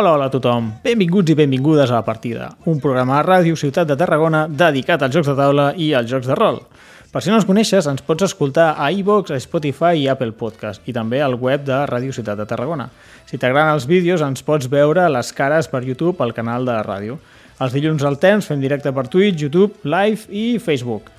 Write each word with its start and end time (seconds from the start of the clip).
Hola, 0.00 0.14
hola 0.14 0.30
a 0.30 0.32
tothom. 0.32 0.70
Benvinguts 0.80 1.28
i 1.28 1.34
benvingudes 1.36 1.90
a 1.90 1.98
La 1.98 2.04
Partida, 2.06 2.46
un 2.64 2.78
programa 2.80 3.18
de 3.18 3.24
ràdio 3.26 3.56
Ciutat 3.60 3.84
de 3.84 3.98
Tarragona 4.00 4.46
dedicat 4.48 5.02
als 5.04 5.12
jocs 5.12 5.28
de 5.28 5.34
taula 5.36 5.66
i 5.76 5.90
als 5.92 6.08
jocs 6.08 6.30
de 6.30 6.38
rol. 6.38 6.56
Per 7.12 7.20
si 7.20 7.28
no 7.28 7.36
ens 7.36 7.44
coneixes, 7.44 7.84
ens 7.84 8.00
pots 8.06 8.24
escoltar 8.24 8.70
a 8.80 8.86
iVoox, 8.96 9.34
a 9.36 9.40
Spotify 9.44 10.00
i 10.00 10.06
Apple 10.08 10.32
Podcast 10.40 10.88
i 10.88 10.94
també 10.96 11.20
al 11.20 11.36
web 11.36 11.66
de 11.68 11.82
Ràdio 11.90 12.16
Ciutat 12.16 12.40
de 12.40 12.48
Tarragona. 12.48 12.88
Si 13.28 13.36
t'agraden 13.36 13.74
els 13.74 13.84
vídeos, 13.84 14.24
ens 14.24 14.40
pots 14.40 14.72
veure 14.72 15.04
les 15.12 15.34
cares 15.36 15.68
per 15.68 15.84
YouTube 15.84 16.24
al 16.24 16.32
canal 16.32 16.64
de 16.64 16.78
ràdio. 16.88 17.18
Els 17.60 17.76
dilluns 17.76 18.08
al 18.08 18.16
temps 18.24 18.48
fem 18.48 18.64
directe 18.64 18.96
per 18.96 19.04
Twitch, 19.04 19.44
YouTube, 19.44 19.84
Live 19.84 20.32
i 20.32 20.56
Facebook. 20.64 21.12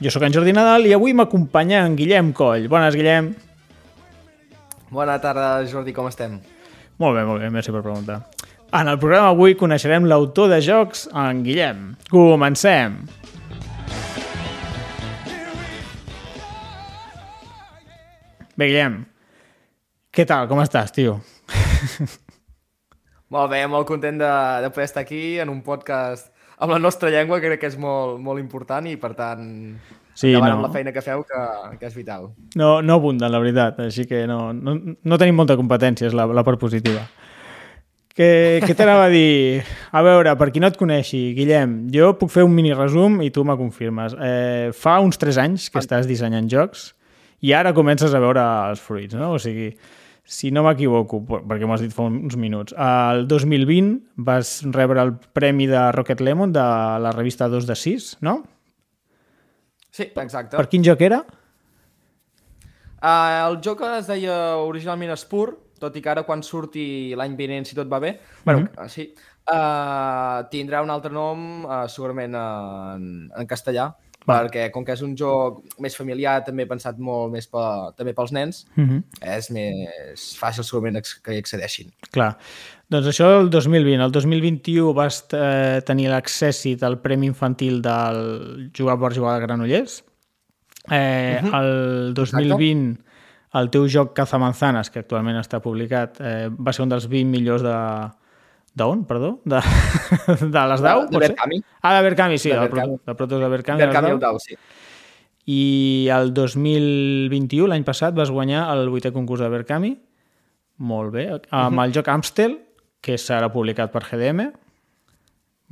Jo 0.00 0.08
sóc 0.08 0.24
en 0.24 0.32
Jordi 0.32 0.56
Nadal 0.56 0.88
i 0.88 0.96
avui 0.96 1.12
m'acompanya 1.12 1.84
en 1.84 2.00
Guillem 2.00 2.32
Coll. 2.32 2.72
Bones, 2.72 2.96
Guillem. 2.96 3.34
Bona 4.88 5.20
tarda, 5.20 5.58
Jordi, 5.68 5.92
com 5.92 6.08
estem? 6.08 6.40
Molt 7.02 7.16
bé, 7.16 7.24
molt 7.26 7.42
bé, 7.42 7.50
merci 7.50 7.72
per 7.74 7.82
preguntar. 7.82 8.20
En 8.74 8.88
el 8.90 8.98
programa 9.02 9.32
avui 9.34 9.56
coneixerem 9.58 10.06
l'autor 10.06 10.48
de 10.50 10.60
jocs, 10.62 11.08
en 11.10 11.42
Guillem. 11.46 11.94
Comencem! 12.10 13.00
Bé, 18.54 18.68
Guillem, 18.68 19.00
què 20.14 20.22
tal? 20.30 20.46
Com 20.46 20.62
estàs, 20.62 20.94
tio? 20.94 21.16
Molt 23.34 23.50
bé, 23.50 23.64
molt 23.66 23.88
content 23.88 24.20
de, 24.20 24.30
de 24.62 24.70
poder 24.70 24.86
estar 24.86 25.02
aquí 25.02 25.40
en 25.42 25.50
un 25.50 25.64
podcast 25.66 26.30
amb 26.62 26.70
la 26.70 26.78
nostra 26.78 27.10
llengua, 27.10 27.40
que 27.42 27.50
crec 27.50 27.64
que 27.64 27.70
és 27.72 27.78
molt, 27.80 28.20
molt 28.22 28.38
important 28.38 28.86
i, 28.86 28.94
per 29.00 29.10
tant, 29.18 29.48
Sí, 30.14 30.28
endavant 30.30 30.50
no. 30.52 30.56
amb 30.60 30.66
la 30.68 30.72
feina 30.72 30.92
que 30.94 31.02
feu, 31.02 31.24
que, 31.26 31.40
que 31.80 31.86
és 31.90 31.94
vital. 31.98 32.28
No, 32.56 32.80
no 32.82 32.94
abunden, 33.00 33.30
la 33.32 33.40
veritat, 33.42 33.80
així 33.88 34.06
que 34.06 34.24
no, 34.30 34.52
no, 34.54 34.76
no 35.02 35.18
tenim 35.18 35.34
molta 35.36 35.56
competència, 35.58 36.06
és 36.06 36.14
la, 36.14 36.26
la 36.30 36.44
part 36.46 36.60
positiva. 36.62 37.02
Què, 38.14 38.60
què 38.62 38.76
t'anava 38.78 39.08
a 39.08 39.10
dir? 39.10 39.64
A 39.90 40.00
veure, 40.06 40.36
per 40.38 40.52
qui 40.54 40.60
no 40.62 40.68
et 40.70 40.76
coneixi, 40.78 41.32
Guillem, 41.34 41.72
jo 41.90 42.12
puc 42.20 42.30
fer 42.30 42.44
un 42.46 42.54
mini 42.54 42.70
resum 42.76 43.16
i 43.26 43.32
tu 43.34 43.42
me 43.46 43.56
confirmes. 43.58 44.14
Eh, 44.22 44.68
fa 44.78 45.00
uns 45.02 45.18
3 45.18 45.40
anys 45.42 45.66
que 45.74 45.82
estàs 45.82 46.06
dissenyant 46.06 46.46
jocs 46.52 46.92
i 47.42 47.50
ara 47.58 47.74
comences 47.74 48.14
a 48.14 48.20
veure 48.22 48.44
els 48.70 48.78
fruits, 48.80 49.18
no? 49.18 49.32
O 49.34 49.40
sigui, 49.42 49.72
si 50.24 50.52
no 50.54 50.62
m'equivoco, 50.64 51.24
per- 51.26 51.42
perquè 51.42 51.66
m'ho 51.66 51.74
has 51.74 51.82
dit 51.82 51.92
fa 51.92 52.06
uns 52.06 52.38
minuts, 52.38 52.72
el 52.78 53.26
2020 53.28 53.98
vas 54.30 54.60
rebre 54.72 55.02
el 55.02 55.16
premi 55.34 55.66
de 55.66 55.82
Rocket 55.98 56.22
Lemon 56.22 56.54
de 56.54 56.62
la 57.02 57.10
revista 57.12 57.50
2 57.50 57.66
de 57.66 57.74
6, 57.82 58.12
no? 58.22 58.44
Sí, 59.94 60.08
exacte. 60.10 60.58
Per 60.58 60.66
quin 60.70 60.82
joc 60.82 61.04
era? 61.06 61.20
Uh, 63.04 63.50
el 63.50 63.60
joc 63.62 63.84
es 63.86 64.08
deia 64.08 64.34
originalment 64.64 65.12
Spur, 65.20 65.52
tot 65.78 65.94
i 65.94 66.02
que 66.02 66.10
ara 66.10 66.24
quan 66.26 66.42
surti 66.42 67.14
l'any 67.18 67.36
vinent, 67.38 67.66
si 67.68 67.76
tot 67.78 67.90
va 67.90 68.00
bé, 68.02 68.14
bueno, 68.46 68.64
uh, 68.80 68.88
sí, 68.90 69.04
uh, 69.52 70.40
tindrà 70.50 70.80
un 70.82 70.90
altre 70.90 71.12
nom, 71.14 71.44
uh, 71.68 71.84
segurament 71.92 72.34
uh, 72.34 72.94
en, 72.96 73.04
en 73.38 73.50
castellà. 73.50 73.92
Perquè 74.24 74.68
com 74.72 74.84
que 74.86 74.94
és 74.96 75.02
un 75.04 75.14
joc 75.18 75.60
més 75.84 75.96
familiar, 75.96 76.38
també 76.46 76.66
pensat 76.70 76.98
molt 76.98 77.32
més 77.34 77.48
pe, 77.50 77.64
també 77.98 78.14
pels 78.16 78.32
nens. 78.36 78.64
Mm 78.76 79.02
és 79.34 79.50
més 79.50 80.24
fàcil 80.38 80.64
segurament 80.66 81.00
que 81.24 81.34
hi 81.34 81.40
accedeixin. 81.40 81.90
Clar. 82.12 82.34
Doncs 82.92 83.08
això 83.10 83.30
el 83.40 83.48
2020. 83.50 84.02
El 84.04 84.12
2021 84.12 84.92
vas 84.94 85.22
eh, 85.32 85.80
tenir 85.86 86.10
l'accèssit 86.12 86.84
al 86.84 86.98
Premi 87.00 87.26
Infantil 87.30 87.80
del 87.82 88.70
Jugar 88.76 88.98
per 89.00 89.14
Jugar 89.16 89.38
de 89.38 89.46
Granollers. 89.46 90.02
Eh, 90.92 91.40
El 91.40 92.12
2020 92.14 93.04
el 93.54 93.70
teu 93.70 93.86
joc 93.88 94.14
Cazamanzanas, 94.16 94.90
que 94.90 95.04
actualment 95.04 95.38
està 95.38 95.60
publicat, 95.62 96.18
eh, 96.20 96.48
va 96.50 96.72
ser 96.74 96.84
un 96.84 96.92
dels 96.92 97.06
20 97.10 97.30
millors 97.30 97.62
de... 97.62 97.74
D'on, 98.74 99.04
perdó? 99.06 99.36
De, 99.46 99.60
de 100.54 100.62
les 100.70 100.80
DAU, 100.82 101.04
De- 101.06 101.12
de? 101.14 101.18
Berkami. 101.28 101.60
Ah, 101.82 101.94
de 101.96 102.02
Berkami, 102.08 102.38
sí, 102.42 102.50
De 102.50 102.58
Berkami. 102.58 102.96
de 103.06 103.14
Protos 103.14 103.40
de 103.40 103.48
Berkami. 103.48 103.80
DAU. 103.86 104.14
al 104.14 104.18
Dau, 104.20 104.38
sí. 104.42 104.56
I 105.46 106.08
el 106.10 106.32
2021, 106.34 107.68
l'any 107.70 107.84
passat, 107.84 108.14
vas 108.16 108.30
guanyar 108.32 108.64
el 108.74 108.88
vuitè 108.90 109.12
concurs 109.12 109.42
de 109.44 109.50
Berkami. 109.52 109.92
Molt 110.78 111.12
bé. 111.14 111.28
Amb 111.54 111.84
el 111.84 111.92
joc 111.94 112.08
Amstel, 112.10 112.56
que 113.04 113.18
serà 113.20 113.50
publicat 113.52 113.92
per 113.92 114.02
GDM. 114.08 114.48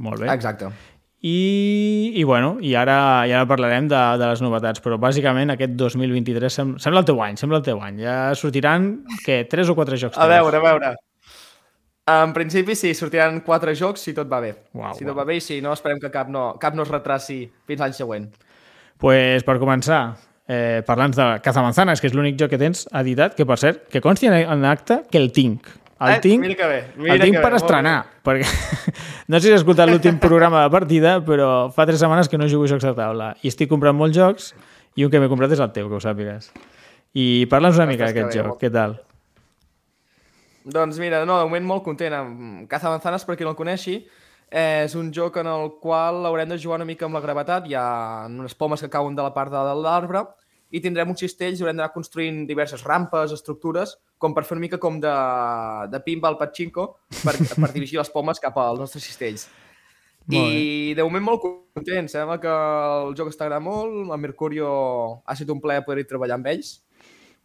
Molt 0.04 0.20
bé. 0.22 0.28
Exacte. 0.30 0.68
I, 1.22 2.12
i 2.18 2.22
bueno, 2.26 2.56
i 2.60 2.74
ara, 2.74 2.96
i 3.30 3.32
ara 3.32 3.46
parlarem 3.46 3.86
de, 3.90 3.98
de 4.18 4.26
les 4.32 4.40
novetats, 4.42 4.82
però 4.82 4.96
bàsicament 4.98 5.52
aquest 5.54 5.74
2023 5.78 6.50
sem 6.52 6.72
sembla 6.82 7.02
el 7.04 7.06
teu 7.06 7.20
any, 7.22 7.38
sembla 7.38 7.60
el 7.60 7.66
teu 7.66 7.80
any. 7.82 8.00
Ja 8.02 8.16
sortiran, 8.38 8.88
què, 9.24 9.44
tres 9.50 9.70
o 9.70 9.76
quatre 9.78 9.98
jocs? 10.02 10.18
A 10.18 10.26
veure, 10.30 10.58
a 10.58 10.64
veure. 10.66 10.92
En 12.06 12.32
principi 12.34 12.74
sí, 12.74 12.94
sortiran 12.98 13.40
quatre 13.46 13.76
jocs 13.78 14.00
si 14.02 14.12
tot 14.16 14.26
va 14.30 14.40
bé. 14.42 14.54
Uau, 14.74 14.90
si 14.96 15.04
uau. 15.04 15.12
tot 15.12 15.18
va 15.20 15.24
bé 15.28 15.36
i 15.38 15.40
si 15.44 15.60
no, 15.62 15.72
esperem 15.76 16.00
que 16.02 16.10
cap 16.10 16.28
no, 16.28 16.56
cap 16.58 16.74
no 16.74 16.82
es 16.82 16.90
retraci 16.90 17.44
fins 17.66 17.80
l'any 17.80 17.92
següent. 17.94 18.26
pues, 18.98 19.42
per 19.44 19.58
començar, 19.58 20.16
eh, 20.48 20.82
parlant 20.86 21.14
de 21.14 21.40
Cazamanzanas, 21.42 22.00
que 22.00 22.06
és 22.06 22.14
l'únic 22.14 22.36
joc 22.38 22.50
que 22.50 22.58
tens 22.58 22.88
editat, 22.92 23.34
que 23.34 23.46
per 23.46 23.56
cert, 23.58 23.88
que 23.88 24.00
consti 24.00 24.26
en, 24.26 24.64
acte 24.64 25.02
que 25.10 25.18
el 25.18 25.30
tinc. 25.32 25.66
El 26.02 26.16
Eh, 26.16 26.20
tinc, 26.20 26.40
mira 26.40 26.54
que 26.56 26.66
bé, 26.66 26.80
mira 26.96 27.14
el 27.14 27.20
tinc 27.20 27.36
que 27.36 27.42
per 27.42 27.50
bé, 27.52 27.56
estrenar, 27.56 28.04
perquè 28.24 28.42
no 29.28 29.38
sé 29.38 29.46
si 29.46 29.52
has 29.52 29.60
escoltat 29.60 29.88
l'últim 29.88 30.18
programa 30.18 30.64
de 30.64 30.70
partida, 30.70 31.20
però 31.24 31.70
fa 31.70 31.86
tres 31.86 32.00
setmanes 32.00 32.28
que 32.28 32.36
no 32.38 32.48
jugo 32.50 32.66
jocs 32.66 32.82
de 32.82 32.94
taula 32.94 33.36
i 33.42 33.48
estic 33.48 33.68
comprant 33.70 33.94
molts 33.94 34.16
jocs 34.16 34.52
i 34.96 35.04
un 35.04 35.10
que 35.12 35.20
m'he 35.22 35.28
comprat 35.30 35.52
és 35.54 35.60
el 35.62 35.70
teu, 35.70 35.86
que 35.88 35.94
ho 35.94 36.00
sàpigues. 36.02 36.50
I 37.14 37.46
parla'ns 37.46 37.76
una 37.78 37.86
mica 37.86 38.06
d'aquest 38.08 38.34
joc, 38.34 38.46
molt- 38.48 38.60
què 38.60 38.70
tal? 38.74 38.98
Doncs 40.64 40.98
mira, 41.02 41.24
no, 41.26 41.38
de 41.40 41.46
moment 41.48 41.64
molt 41.66 41.84
content 41.86 42.14
amb 42.14 42.68
Cazamanzanas, 42.70 43.24
per 43.26 43.36
qui 43.36 43.46
no 43.46 43.54
el 43.54 43.58
coneixi. 43.58 43.96
Eh, 44.52 44.84
és 44.84 44.94
un 44.94 45.08
joc 45.14 45.38
en 45.40 45.48
el 45.48 45.70
qual 45.80 46.26
haurem 46.28 46.50
de 46.50 46.58
jugar 46.60 46.76
una 46.76 46.86
mica 46.86 47.06
amb 47.06 47.16
la 47.16 47.22
gravetat. 47.24 47.66
Hi 47.66 47.74
ha 47.74 48.26
unes 48.28 48.54
pomes 48.54 48.84
que 48.84 48.90
cauen 48.92 49.16
de 49.16 49.24
la 49.24 49.32
part 49.34 49.50
de 49.50 49.62
l'arbre 49.80 50.26
i 50.72 50.80
tindrem 50.80 51.10
uns 51.12 51.20
cistells 51.24 51.58
i 51.60 51.64
haurem 51.64 51.76
d'anar 51.76 51.92
construint 51.92 52.44
diverses 52.48 52.84
rampes, 52.84 53.32
estructures, 53.32 53.96
com 54.18 54.36
per 54.36 54.44
fer 54.44 54.56
una 54.56 54.64
mica 54.66 54.78
com 54.80 55.00
de, 55.00 55.12
de 55.92 56.00
pinball 56.04 56.38
pachinko 56.40 56.86
per, 57.24 57.34
per 57.36 57.72
dirigir 57.72 57.98
les 57.98 58.12
pomes 58.12 58.40
cap 58.40 58.56
als 58.60 58.80
nostres 58.80 59.04
cistells. 59.08 59.48
Molt 60.30 60.54
I 60.54 60.94
de 60.94 61.02
moment 61.02 61.24
molt 61.32 61.42
content, 61.42 62.06
sembla 62.08 62.38
que 62.40 62.52
el 62.52 63.16
joc 63.18 63.32
està 63.32 63.48
agradant 63.48 63.66
molt, 63.66 63.96
el 64.04 64.20
Mercurio 64.22 64.70
ha 65.26 65.34
estat 65.34 65.50
un 65.50 65.60
plaer 65.64 65.82
poder-hi 65.82 66.06
treballar 66.08 66.38
amb 66.38 66.52
ells 66.52 66.76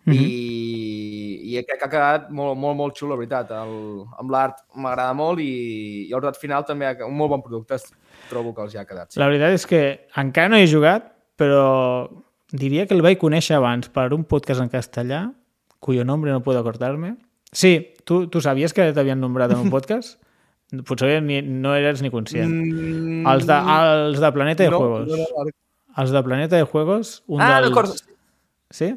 Mhm. 0.08 0.14
i, 0.16 1.27
i 1.48 1.64
crec 1.64 1.80
que 1.80 1.86
ha 1.88 1.92
quedat 1.92 2.30
molt, 2.34 2.58
molt, 2.60 2.76
molt 2.80 2.98
xulo, 2.98 3.14
la 3.16 3.20
veritat. 3.22 3.52
El, 3.56 4.04
amb 4.20 4.32
l'art 4.34 4.64
m'agrada 4.76 5.14
molt 5.18 5.40
i, 5.44 6.08
i 6.08 6.12
el 6.12 6.20
resultat 6.22 6.42
final 6.42 6.66
també 6.68 6.88
ha, 6.90 6.96
un 7.08 7.16
molt 7.18 7.32
bon 7.36 7.44
producte, 7.46 7.78
trobo 8.30 8.54
que 8.56 8.66
els 8.66 8.76
hi 8.76 8.82
ha 8.82 8.86
quedat. 8.90 9.12
Sí. 9.14 9.20
La 9.22 9.28
veritat 9.32 9.56
és 9.58 9.66
que 9.70 9.82
encara 10.22 10.50
no 10.54 10.60
he 10.62 10.68
jugat, 10.68 11.12
però 11.38 12.10
diria 12.52 12.86
que 12.88 12.96
el 12.96 13.04
vaig 13.06 13.20
conèixer 13.22 13.58
abans 13.58 13.90
per 13.94 14.10
un 14.16 14.24
podcast 14.26 14.62
en 14.64 14.70
castellà, 14.74 15.26
cuyo 15.80 16.04
nombre 16.06 16.32
no 16.32 16.42
puedo 16.44 16.60
acordarme. 16.60 17.16
Sí, 17.52 17.94
tu, 18.04 18.26
tu 18.28 18.42
sabies 18.42 18.74
que 18.74 18.90
t'havien 18.94 19.20
nombrat 19.22 19.52
en 19.56 19.62
un 19.66 19.70
podcast? 19.76 20.18
Potser 20.84 21.22
ni, 21.24 21.38
no 21.42 21.76
eres 21.80 22.02
ni 22.04 22.10
conscient. 22.12 22.52
Mm, 22.52 23.22
Els 23.32 23.46
de, 23.48 23.56
els 23.56 24.20
de 24.20 24.32
Planeta 24.36 24.66
de 24.66 24.72
no, 24.74 24.80
Juegos. 24.82 25.08
no, 25.08 25.16
no, 25.22 25.44
no. 25.46 25.54
Els 25.98 26.12
de 26.12 26.22
Planeta 26.26 26.58
de 26.60 26.66
Juegos, 26.68 27.12
un 27.28 27.40
Ah, 27.42 27.54
dels... 27.62 27.70
d'acord. 27.70 27.94
Sí? 28.76 28.90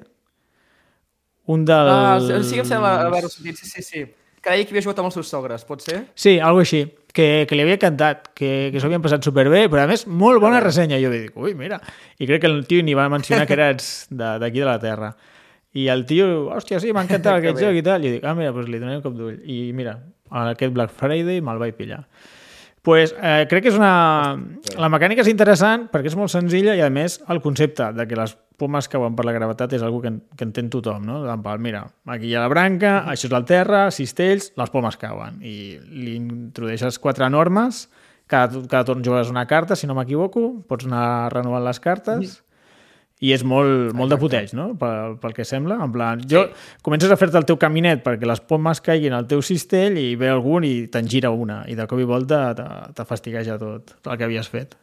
Un 1.50 1.64
dels... 1.68 1.90
Ah, 1.90 2.18
sí, 2.46 2.58
em 2.60 2.66
sembla 2.68 2.94
haver-ho 3.08 3.30
sentit, 3.32 3.58
sí, 3.58 3.66
sí, 3.70 3.82
sí. 3.86 4.02
Que 4.40 4.54
deia 4.54 4.64
que 4.64 4.72
havia 4.72 4.82
jugat 4.86 5.00
amb 5.02 5.10
els 5.10 5.16
seus 5.18 5.28
sogres, 5.28 5.64
pot 5.68 5.82
ser? 5.84 5.98
Sí, 6.16 6.38
algo 6.40 6.62
així, 6.62 6.78
que, 7.12 7.44
que 7.48 7.56
li 7.58 7.64
havia 7.66 7.76
cantat, 7.82 8.30
que, 8.38 8.70
que 8.72 8.80
s'ho 8.80 8.88
havien 8.88 9.02
passat 9.04 9.26
superbé, 9.26 9.66
però 9.68 9.82
a 9.84 9.88
més, 9.90 10.06
molt 10.08 10.40
bona 10.40 10.62
ressenya. 10.64 10.96
Jo 11.02 11.10
dic, 11.12 11.34
ui, 11.36 11.52
mira. 11.58 11.76
I 12.16 12.28
crec 12.30 12.40
que 12.46 12.48
el 12.48 12.62
tio 12.70 12.80
ni 12.86 12.94
va 12.96 13.08
mencionar 13.12 13.44
que 13.50 13.58
eres 13.58 13.90
de- 14.10 14.38
d'aquí 14.40 14.62
de, 14.62 14.68
la 14.70 14.78
Terra. 14.80 15.10
I 15.76 15.84
el 15.92 16.06
tio, 16.08 16.30
hòstia, 16.54 16.80
sí, 16.82 16.94
m'ha 16.96 17.04
encantat 17.04 17.36
aquest 17.42 17.60
joc 17.60 17.76
i 17.76 17.84
tal. 17.86 18.06
I 18.08 18.14
dic, 18.16 18.24
ah, 18.24 18.32
mira, 18.38 18.54
doncs 18.56 18.70
li 18.72 18.80
donaré 18.80 19.02
un 19.02 19.04
cop 19.04 19.18
d'ull. 19.18 19.36
I 19.44 19.58
mira, 19.76 19.98
aquest 20.54 20.72
Black 20.74 20.96
Friday 20.96 21.42
me'l 21.44 21.60
vaig 21.60 21.76
pillar. 21.76 22.00
Pues, 22.82 23.14
eh, 23.20 23.46
crec 23.50 23.64
que 23.64 23.72
és 23.72 23.78
una... 23.78 24.36
La 24.80 24.88
mecànica 24.92 25.24
és 25.24 25.30
interessant 25.30 25.88
perquè 25.92 26.10
és 26.12 26.16
molt 26.16 26.32
senzilla 26.32 26.76
i, 26.78 26.82
a 26.84 26.90
més, 26.92 27.18
el 27.32 27.42
concepte 27.44 27.90
de 27.96 28.06
que 28.08 28.18
les 28.18 28.36
pomes 28.60 28.88
cauen 28.92 29.16
per 29.16 29.24
la 29.28 29.34
gravetat 29.36 29.72
és 29.76 29.84
algo 29.84 30.02
que, 30.02 30.12
en, 30.12 30.20
que 30.36 30.44
entén 30.48 30.68
tothom, 30.72 31.04
no? 31.08 31.20
Mira, 31.60 31.86
aquí 32.12 32.28
hi 32.28 32.36
ha 32.36 32.44
la 32.44 32.52
branca, 32.52 32.98
això 33.08 33.28
és 33.30 33.36
el 33.36 33.48
terra, 33.48 33.86
cistells, 33.94 34.52
les 34.60 34.72
pomes 34.72 35.00
cauen. 35.00 35.40
I 35.40 35.80
li 35.80 36.18
introdueixes 36.18 37.00
quatre 37.00 37.28
normes, 37.32 37.86
cada, 38.30 38.62
cada 38.68 38.84
torn 38.88 39.04
jugues 39.04 39.32
una 39.32 39.46
carta, 39.50 39.76
si 39.76 39.88
no 39.88 39.96
m'equivoco, 39.98 40.52
pots 40.68 40.88
anar 40.88 41.32
renovant 41.34 41.66
les 41.66 41.82
cartes... 41.82 42.40
I 43.20 43.34
és 43.36 43.42
molt, 43.44 43.90
molt 43.92 44.12
de 44.12 44.16
puteig, 44.16 44.54
no? 44.56 44.70
Pel, 44.80 45.18
pel 45.20 45.34
que 45.36 45.44
sembla. 45.44 45.76
En 45.84 45.92
plan, 45.92 46.20
jo, 46.24 46.46
comences 46.86 47.10
a 47.12 47.18
fer-te 47.20 47.36
el 47.36 47.48
teu 47.48 47.58
caminet 47.60 48.00
perquè 48.04 48.28
les 48.28 48.40
pomes 48.40 48.80
caiguin 48.80 49.12
al 49.12 49.28
teu 49.28 49.42
cistell 49.44 49.98
i 50.00 50.14
ve 50.16 50.30
algun 50.32 50.64
i 50.64 50.86
te'n 50.92 51.08
gira 51.10 51.28
una. 51.28 51.62
I 51.68 51.76
de 51.76 51.84
cop 51.90 52.00
i 52.00 52.08
volta 52.08 52.46
te, 52.56 52.68
te 52.96 53.04
fastigueja 53.04 53.58
tot 53.60 53.92
el 54.06 54.16
que 54.16 54.24
havies 54.24 54.48
fet. 54.48 54.78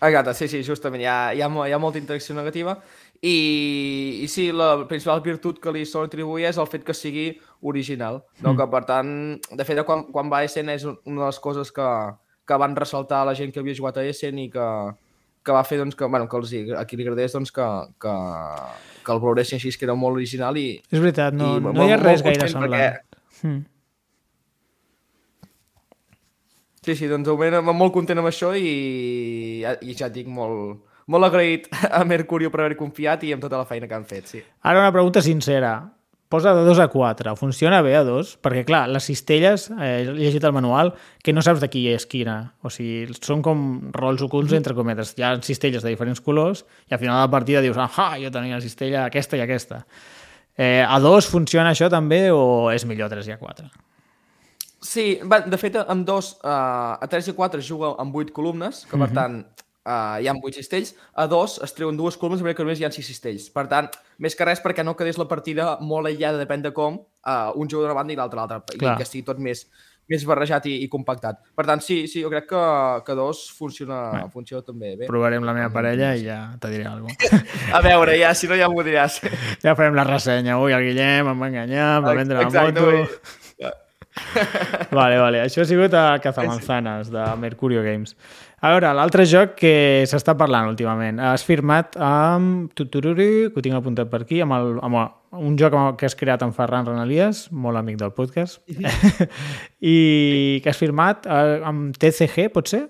Exacte, 0.00 0.34
sí, 0.34 0.46
sí, 0.50 0.62
justament. 0.66 1.02
Hi 1.02 1.10
ha, 1.10 1.18
hi, 1.34 1.42
ha, 1.42 1.48
hi 1.66 1.74
ha 1.74 1.78
molta 1.82 1.98
interacció 1.98 2.34
negativa 2.34 2.76
i, 3.20 4.20
i 4.22 4.28
sí, 4.30 4.50
la 4.54 4.86
principal 4.90 5.22
virtut 5.24 5.58
que 5.62 5.72
li 5.74 5.82
sol 5.86 6.06
atribuir 6.06 6.46
és 6.46 6.58
el 6.58 6.68
fet 6.70 6.84
que 6.86 6.94
sigui 6.94 7.32
original, 7.66 8.22
no? 8.38 8.52
Mm. 8.52 8.56
que 8.60 8.66
per 8.70 8.84
tant, 8.86 9.10
de 9.58 9.66
fet, 9.66 9.82
quan, 9.86 10.04
quan 10.14 10.30
va 10.30 10.38
a 10.38 10.46
Essen 10.46 10.70
és 10.70 10.86
una 10.86 11.24
de 11.24 11.26
les 11.26 11.40
coses 11.42 11.74
que, 11.74 11.88
que 12.46 12.58
van 12.62 12.78
ressaltar 12.78 13.24
la 13.26 13.34
gent 13.34 13.50
que 13.54 13.58
havia 13.62 13.74
jugat 13.74 13.98
a 13.98 14.06
Essen 14.06 14.38
i 14.38 14.46
que, 14.52 14.68
que 15.48 15.56
va 15.56 15.64
fer 15.64 15.80
doncs, 15.80 15.96
que, 15.96 16.04
bueno, 16.04 16.28
que 16.28 16.36
els, 16.36 16.52
a 16.76 16.84
qui 16.84 16.98
li 16.98 17.06
agradés 17.06 17.32
doncs, 17.32 17.52
que, 17.54 17.66
que, 18.04 18.14
que 19.06 19.14
el 19.14 19.22
valoressin 19.22 19.56
així, 19.56 19.72
que 19.80 19.88
era 19.88 19.96
molt 19.96 20.20
original 20.20 20.60
i... 20.60 20.68
És 20.92 21.00
veritat, 21.00 21.36
no, 21.36 21.54
i, 21.56 21.64
no 21.64 21.72
molt, 21.72 21.86
hi 21.88 21.96
ha 21.96 22.00
res 22.02 22.24
gaire 22.26 22.50
semblant. 22.52 22.76
Perquè... 22.76 23.48
Mm. 23.48 23.66
Sí, 26.88 26.94
sí, 26.96 27.08
doncs 27.10 27.28
moment 27.28 27.72
molt 27.76 27.92
content 27.92 28.20
amb 28.20 28.30
això 28.30 28.54
i, 28.56 28.68
i 29.60 29.96
ja 29.96 30.08
et 30.08 30.14
dic, 30.14 30.28
molt, 30.32 30.84
molt 31.12 31.28
agraït 31.28 31.68
a 31.98 32.04
Mercurio 32.08 32.52
per 32.52 32.64
haver 32.64 32.78
confiat 32.80 33.24
i 33.24 33.34
amb 33.36 33.44
tota 33.44 33.60
la 33.60 33.68
feina 33.68 33.88
que 33.88 33.96
han 33.96 34.08
fet, 34.08 34.28
sí. 34.28 34.44
Ara 34.68 34.84
una 34.84 34.92
pregunta 34.94 35.24
sincera. 35.24 35.72
Posa 36.28 36.52
de 36.52 36.60
2 36.66 36.78
a 36.78 36.88
4. 36.92 37.36
Funciona 37.40 37.80
bé 37.80 37.94
a 37.96 38.02
2? 38.04 38.34
Perquè, 38.44 38.66
clar, 38.68 38.82
les 38.92 39.06
cistelles, 39.08 39.70
eh, 39.80 40.04
he 40.04 40.12
llegit 40.12 40.44
el 40.44 40.52
manual, 40.52 40.92
que 41.24 41.32
no 41.32 41.40
saps 41.40 41.62
de 41.64 41.70
qui 41.72 41.86
és 41.88 42.04
quina. 42.04 42.52
O 42.60 42.68
sigui, 42.68 43.16
són 43.16 43.40
com 43.40 43.90
rols 43.96 44.20
ocults, 44.26 44.52
entre 44.52 44.76
cometes. 44.76 45.14
Hi 45.16 45.24
ha 45.24 45.32
cistelles 45.40 45.82
de 45.82 45.94
diferents 45.94 46.20
colors 46.20 46.66
i 46.90 46.92
al 46.92 47.00
final 47.00 47.16
de 47.16 47.24
la 47.24 47.32
partida 47.32 47.64
dius, 47.64 47.80
ah, 47.80 48.12
jo 48.20 48.30
tenia 48.30 48.60
la 48.60 48.64
cistella 48.64 49.06
aquesta 49.06 49.40
i 49.40 49.44
aquesta. 49.46 49.82
Eh, 50.58 50.84
a 50.84 50.98
2 51.00 51.30
funciona 51.32 51.72
això 51.72 51.88
també 51.88 52.28
o 52.34 52.68
és 52.74 52.84
millor 52.84 53.08
3 53.08 53.30
i 53.30 53.32
a 53.32 53.38
4? 53.40 53.70
Sí, 54.84 55.18
de 55.24 55.58
fet, 55.58 55.80
amb 55.80 56.04
dos, 56.06 56.36
uh, 56.44 57.00
a 57.00 57.06
3 57.10 57.32
i 57.32 57.34
4 57.34 57.64
juga 57.64 57.94
amb 57.98 58.14
8 58.14 58.34
columnes, 58.36 58.84
que 58.84 58.96
per 58.96 59.08
uh 59.08 59.10
-huh. 59.10 59.14
tant 59.14 59.57
uh, 59.88 60.20
hi 60.20 60.28
ha 60.28 60.36
8 60.36 60.60
cistells, 60.60 60.94
a 61.16 61.26
dos 61.30 61.58
es 61.64 61.74
treuen 61.76 61.96
dues 61.96 62.20
columnes, 62.20 62.44
de 62.44 62.54
que 62.54 62.66
només 62.66 62.80
hi 62.80 62.86
ha 62.86 62.92
6 62.94 63.10
cistells. 63.12 63.48
Per 63.54 63.66
tant, 63.72 63.90
més 64.20 64.36
que 64.36 64.46
res 64.46 64.62
perquè 64.64 64.84
no 64.84 64.96
quedés 64.98 65.18
la 65.20 65.28
partida 65.30 65.76
molt 65.80 66.10
aïllada, 66.10 66.40
depèn 66.40 66.64
de 66.66 66.74
com, 66.76 67.00
uh, 67.00 67.50
un 67.56 67.70
jugador 67.70 67.90
d'una 67.90 68.00
banda 68.02 68.14
i 68.14 68.18
l'altre 68.20 68.42
l'altre, 68.42 68.60
i 68.76 68.84
que 68.84 69.06
estigui 69.06 69.24
tot 69.26 69.40
més, 69.42 69.64
més 70.08 70.24
barrejat 70.28 70.68
i, 70.70 70.76
i 70.84 70.88
compactat. 70.92 71.40
Per 71.56 71.66
tant, 71.68 71.82
sí, 71.84 72.02
sí, 72.10 72.22
jo 72.24 72.30
crec 72.32 72.48
que, 72.52 72.62
que 73.06 73.16
dos 73.18 73.42
funciona, 73.56 74.00
Bé. 74.14 74.22
funciona 74.32 74.64
també 74.64 74.94
bé. 74.96 75.08
Provarem 75.10 75.44
la 75.44 75.56
meva 75.56 75.72
parella 75.74 76.14
i 76.16 76.24
ja 76.28 76.38
te 76.60 76.72
diré 76.72 76.88
alguna 76.88 77.16
cosa. 77.18 77.42
A 77.76 77.82
veure, 77.84 78.16
ja, 78.20 78.32
si 78.38 78.48
no 78.48 78.56
ja 78.60 78.70
m'ho 78.72 78.84
diràs. 78.86 79.20
Ja 79.64 79.76
farem 79.76 79.98
la 79.98 80.06
ressenya. 80.08 80.56
Ui, 80.62 80.72
el 80.76 80.88
Guillem 80.90 81.34
em 81.34 81.44
va 81.44 81.52
enganyar, 81.52 81.90
em 81.98 82.08
va 82.08 82.16
vendre 82.22 82.40
la 82.40 82.48
moto... 82.48 83.76
vale, 84.98 85.18
vale. 85.20 85.42
Això 85.44 85.62
ha 85.62 85.68
sigut 85.68 85.94
a 85.94 86.18
Cazamanzanas, 86.22 87.10
de 87.12 87.24
Mercurio 87.40 87.82
Games. 87.84 88.14
A 88.58 88.72
veure, 88.74 88.90
l'altre 88.98 89.22
joc 89.28 89.54
que 89.60 89.72
s'està 90.10 90.34
parlant 90.38 90.66
últimament. 90.72 91.20
Has 91.22 91.44
firmat 91.46 91.94
amb 92.02 92.72
Tutururi, 92.78 93.48
que 93.52 93.60
ho 93.60 93.64
tinc 93.64 93.78
apuntat 93.78 94.10
per 94.10 94.24
aquí, 94.24 94.40
amb, 94.42 94.56
el, 94.56 94.72
amb 94.82 94.98
un 95.38 95.56
joc 95.60 95.76
que 96.00 96.08
has 96.08 96.18
creat 96.18 96.42
amb 96.42 96.56
Ferran 96.56 96.88
Renalies, 96.88 97.46
molt 97.54 97.78
amic 97.78 98.00
del 98.00 98.14
podcast, 98.16 98.58
i 99.94 99.96
que 100.64 100.72
has 100.72 100.80
firmat 100.80 101.28
eh, 101.30 101.58
amb 101.70 101.94
TCG, 101.94 102.48
pot 102.54 102.70
ser? 102.74 102.88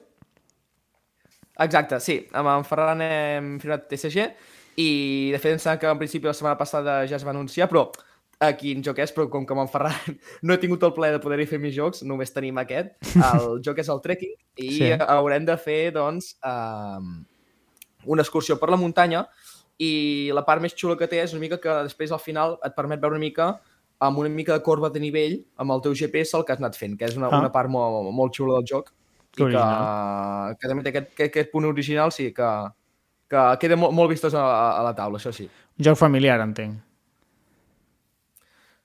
Exacte, 1.59 1.99
sí. 2.01 2.23
Amb 2.39 2.55
en 2.55 2.65
Ferran 2.65 3.03
hem 3.05 3.57
firmat 3.61 3.89
TCG 3.91 4.31
i 4.79 4.91
de 5.35 5.41
fet 5.43 5.57
em 5.57 5.61
sembla 5.61 5.81
que 5.83 5.91
en 5.91 6.01
principi 6.01 6.31
la 6.31 6.37
setmana 6.39 6.59
passada 6.59 7.01
ja 7.11 7.19
es 7.19 7.27
va 7.27 7.35
anunciar, 7.35 7.67
però 7.69 7.89
a 8.38 8.52
quin 8.55 8.82
joc 8.87 9.00
és, 9.02 9.12
però 9.14 9.26
com 9.31 9.46
que 9.46 9.56
me'n 9.58 9.70
Ferran 9.70 10.19
no 10.46 10.55
he 10.55 10.62
tingut 10.62 10.85
el 10.87 10.94
plaer 10.96 11.17
de 11.17 11.23
poder-hi 11.23 11.49
fer 11.50 11.58
més 11.62 11.75
jocs, 11.75 12.05
només 12.06 12.35
tenim 12.35 12.58
aquest. 12.62 12.94
El 13.32 13.58
joc 13.67 13.82
és 13.82 13.90
el 13.90 14.02
trekking 14.05 14.35
i 14.62 14.70
sí. 14.76 14.93
haurem 15.06 15.46
de 15.49 15.56
fer, 15.61 15.81
doncs, 15.94 16.35
uh, 16.46 17.02
una 18.06 18.25
excursió 18.25 18.58
per 18.58 18.70
la 18.70 18.79
muntanya 18.81 19.25
i 19.79 20.31
la 20.35 20.43
part 20.46 20.62
més 20.62 20.75
xula 20.75 20.96
que 20.99 21.06
té 21.11 21.20
és 21.23 21.35
una 21.35 21.43
mica 21.44 21.58
que 21.62 21.75
després 21.87 22.11
al 22.14 22.23
final 22.23 22.56
et 22.67 22.75
permet 22.75 23.02
veure 23.02 23.14
una 23.14 23.23
mica 23.23 23.49
amb 24.02 24.19
una 24.23 24.31
mica 24.31 24.55
de 24.55 24.62
corba 24.67 24.90
de 24.94 25.02
nivell 25.02 25.37
amb 25.58 25.75
el 25.75 25.82
teu 25.82 25.94
GPS 25.99 26.35
el 26.38 26.44
que 26.46 26.55
has 26.55 26.62
anat 26.62 26.79
fent, 26.79 26.96
que 26.99 27.06
és 27.06 27.19
una, 27.19 27.31
ah. 27.31 27.43
una 27.43 27.52
part 27.55 27.70
molt, 27.70 28.11
molt 28.14 28.35
xula 28.35 28.58
del 28.58 28.67
joc 28.70 28.90
que 29.37 29.46
i 29.46 29.55
que, 29.55 29.69
que 30.58 30.70
també 30.70 30.85
té 30.85 30.93
aquest, 30.94 31.14
aquest, 31.14 31.31
aquest 31.31 31.55
punt 31.55 31.69
original, 31.69 32.14
sí, 32.14 32.31
que, 32.35 32.50
que 33.31 33.46
queda 33.62 33.79
molt, 33.79 33.94
molt 33.94 34.11
vistós 34.11 34.35
a, 34.35 34.44
a 34.79 34.82
la 34.87 34.94
taula, 34.99 35.20
això 35.20 35.35
sí. 35.35 35.46
Un 35.79 35.87
joc 35.90 35.99
familiar, 36.00 36.40
entenc. 36.43 36.88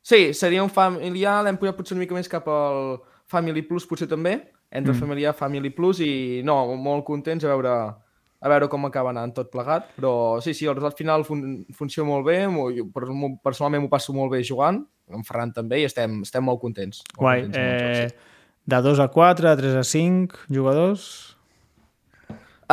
Sí, 0.03 0.33
seria 0.35 0.63
un 0.63 0.71
familiar, 0.73 1.37
l'hem 1.45 1.57
pujat 1.59 1.77
potser 1.77 1.95
una 1.95 2.03
mica 2.03 2.15
més 2.15 2.27
cap 2.31 2.47
al 2.51 2.97
Family 3.31 3.63
Plus, 3.63 3.85
potser 3.87 4.09
també, 4.11 4.35
entre 4.67 4.91
mm. 4.91 4.99
familiar, 4.99 5.35
Family 5.37 5.71
Plus, 5.71 6.01
i 6.03 6.41
no, 6.43 6.57
molt 6.75 7.05
contents 7.07 7.45
a 7.47 7.53
veure, 7.53 7.75
a 8.43 8.51
veure 8.51 8.67
com 8.67 8.89
acaba 8.89 9.13
anant 9.13 9.31
tot 9.37 9.47
plegat, 9.53 9.93
però 9.95 10.41
sí, 10.43 10.51
sí, 10.51 10.67
el 10.67 10.75
resultat 10.75 10.99
final 10.99 11.23
fun 11.23 11.63
funciona 11.77 12.09
molt 12.09 12.27
bé, 12.27 12.41
personalment 13.45 13.85
m'ho 13.85 13.93
passo 13.93 14.15
molt 14.17 14.35
bé 14.35 14.43
jugant, 14.43 14.83
en 15.13 15.23
Ferran 15.23 15.55
també, 15.55 15.79
i 15.79 15.87
estem, 15.87 16.19
estem 16.27 16.43
molt 16.43 16.59
contents. 16.59 16.99
Molt 17.15 17.23
Guai, 17.23 17.47
contents 17.47 18.11
eh, 18.11 18.33
de 18.65 18.81
2 18.81 18.99
a 18.99 19.07
4, 19.11 19.49
de 19.49 19.55
3 19.61 19.79
a 19.79 19.83
5 19.87 20.51
jugadors? 20.51 21.07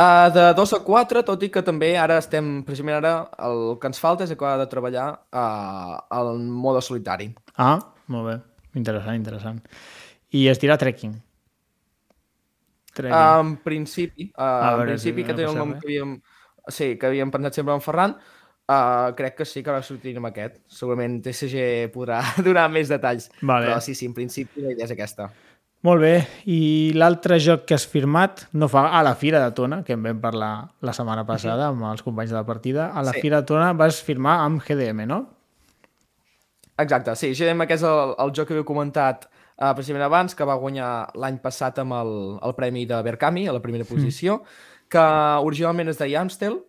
Uh, 0.01 0.27
de 0.33 0.45
2 0.57 0.71
a 0.73 0.81
4, 0.87 1.21
tot 1.27 1.43
i 1.45 1.51
que 1.53 1.61
també 1.65 1.91
ara 1.99 2.17
estem, 2.17 2.61
precisament 2.65 2.97
ara, 2.97 3.15
el 3.45 3.75
que 3.77 3.89
ens 3.91 4.01
falta 4.01 4.25
és 4.25 4.31
acabar 4.33 4.55
de 4.61 4.69
treballar 4.71 5.07
uh, 5.13 5.97
al 6.09 6.37
mode 6.41 6.81
solitari. 6.81 7.29
Ah, 7.61 7.77
molt 8.09 8.29
bé. 8.29 8.37
Interessant, 8.79 9.19
interessant. 9.19 9.59
I 10.33 10.47
es 10.49 10.61
dirà 10.61 10.79
trekking? 10.81 11.19
trekking. 12.93 13.17
Uh, 13.17 13.39
en 13.39 13.55
principi, 13.63 14.29
uh, 14.31 14.43
ah, 14.43 14.75
en 14.75 14.85
principi 14.85 15.21
si 15.23 15.27
que 15.27 15.35
té 15.37 15.47
el 15.47 15.57
nom 15.57 15.73
que 15.77 15.87
havíem, 15.87 16.15
sí, 16.67 16.95
que 16.99 17.09
havíem 17.09 17.31
pensat 17.33 17.59
sempre 17.59 17.75
en 17.75 17.83
Ferran, 17.83 18.15
uh, 18.17 19.11
crec 19.17 19.37
que 19.39 19.47
sí 19.47 19.63
que 19.63 19.75
va 19.75 19.83
sortir 19.85 20.15
amb 20.19 20.31
aquest. 20.31 20.59
Segurament 20.71 21.21
TCG 21.23 21.91
podrà 21.93 22.21
donar 22.47 22.67
més 22.73 22.91
detalls. 22.91 23.29
Vale. 23.41 23.69
Però 23.69 23.79
sí, 23.83 23.95
sí, 23.95 24.09
en 24.09 24.17
principi 24.17 24.65
la 24.65 24.75
idea 24.75 24.89
és 24.89 24.95
aquesta. 24.95 25.31
Molt 25.81 26.03
bé, 26.03 26.13
i 26.45 26.93
l'altre 26.93 27.39
joc 27.41 27.63
que 27.65 27.73
has 27.73 27.87
firmat 27.89 28.43
no 28.53 28.67
fa 28.69 28.83
a 28.93 28.99
la 29.01 29.15
Fira 29.17 29.39
de 29.41 29.49
Tona, 29.57 29.79
que 29.81 29.95
en 29.97 30.03
vam 30.05 30.19
parlar 30.21 30.51
la 30.85 30.93
setmana 30.93 31.23
passada 31.25 31.71
amb 31.71 31.87
els 31.89 32.03
companys 32.05 32.29
de 32.29 32.37
la 32.37 32.45
partida, 32.45 32.91
a 32.93 33.01
la 33.01 33.15
sí. 33.15 33.23
Fira 33.23 33.39
de 33.41 33.49
Tona 33.49 33.71
vas 33.73 33.97
firmar 34.05 34.37
amb 34.43 34.61
GDM, 34.61 35.07
no? 35.09 35.23
Exacte, 36.77 37.15
sí, 37.17 37.31
GDM 37.33 37.65
que 37.65 37.79
és 37.79 37.85
el, 37.87 38.13
el 38.21 38.33
joc 38.37 38.51
que 38.51 38.55
havia 38.55 38.67
comentat 38.67 39.25
uh, 39.25 39.71
precisament 39.73 40.05
abans, 40.05 40.37
que 40.37 40.45
va 40.45 40.59
guanyar 40.61 40.91
l'any 41.17 41.41
passat 41.41 41.81
amb 41.81 41.97
el, 41.97 42.13
el 42.45 42.53
premi 42.57 42.85
de 42.85 43.01
Berkami, 43.09 43.47
a 43.49 43.57
la 43.57 43.63
primera 43.65 43.87
mm. 43.87 43.89
posició, 43.89 44.37
mm. 44.37 44.85
que 44.93 45.07
originalment 45.49 45.89
és 45.89 45.97
de 45.97 46.11
Amstel, 46.21 46.61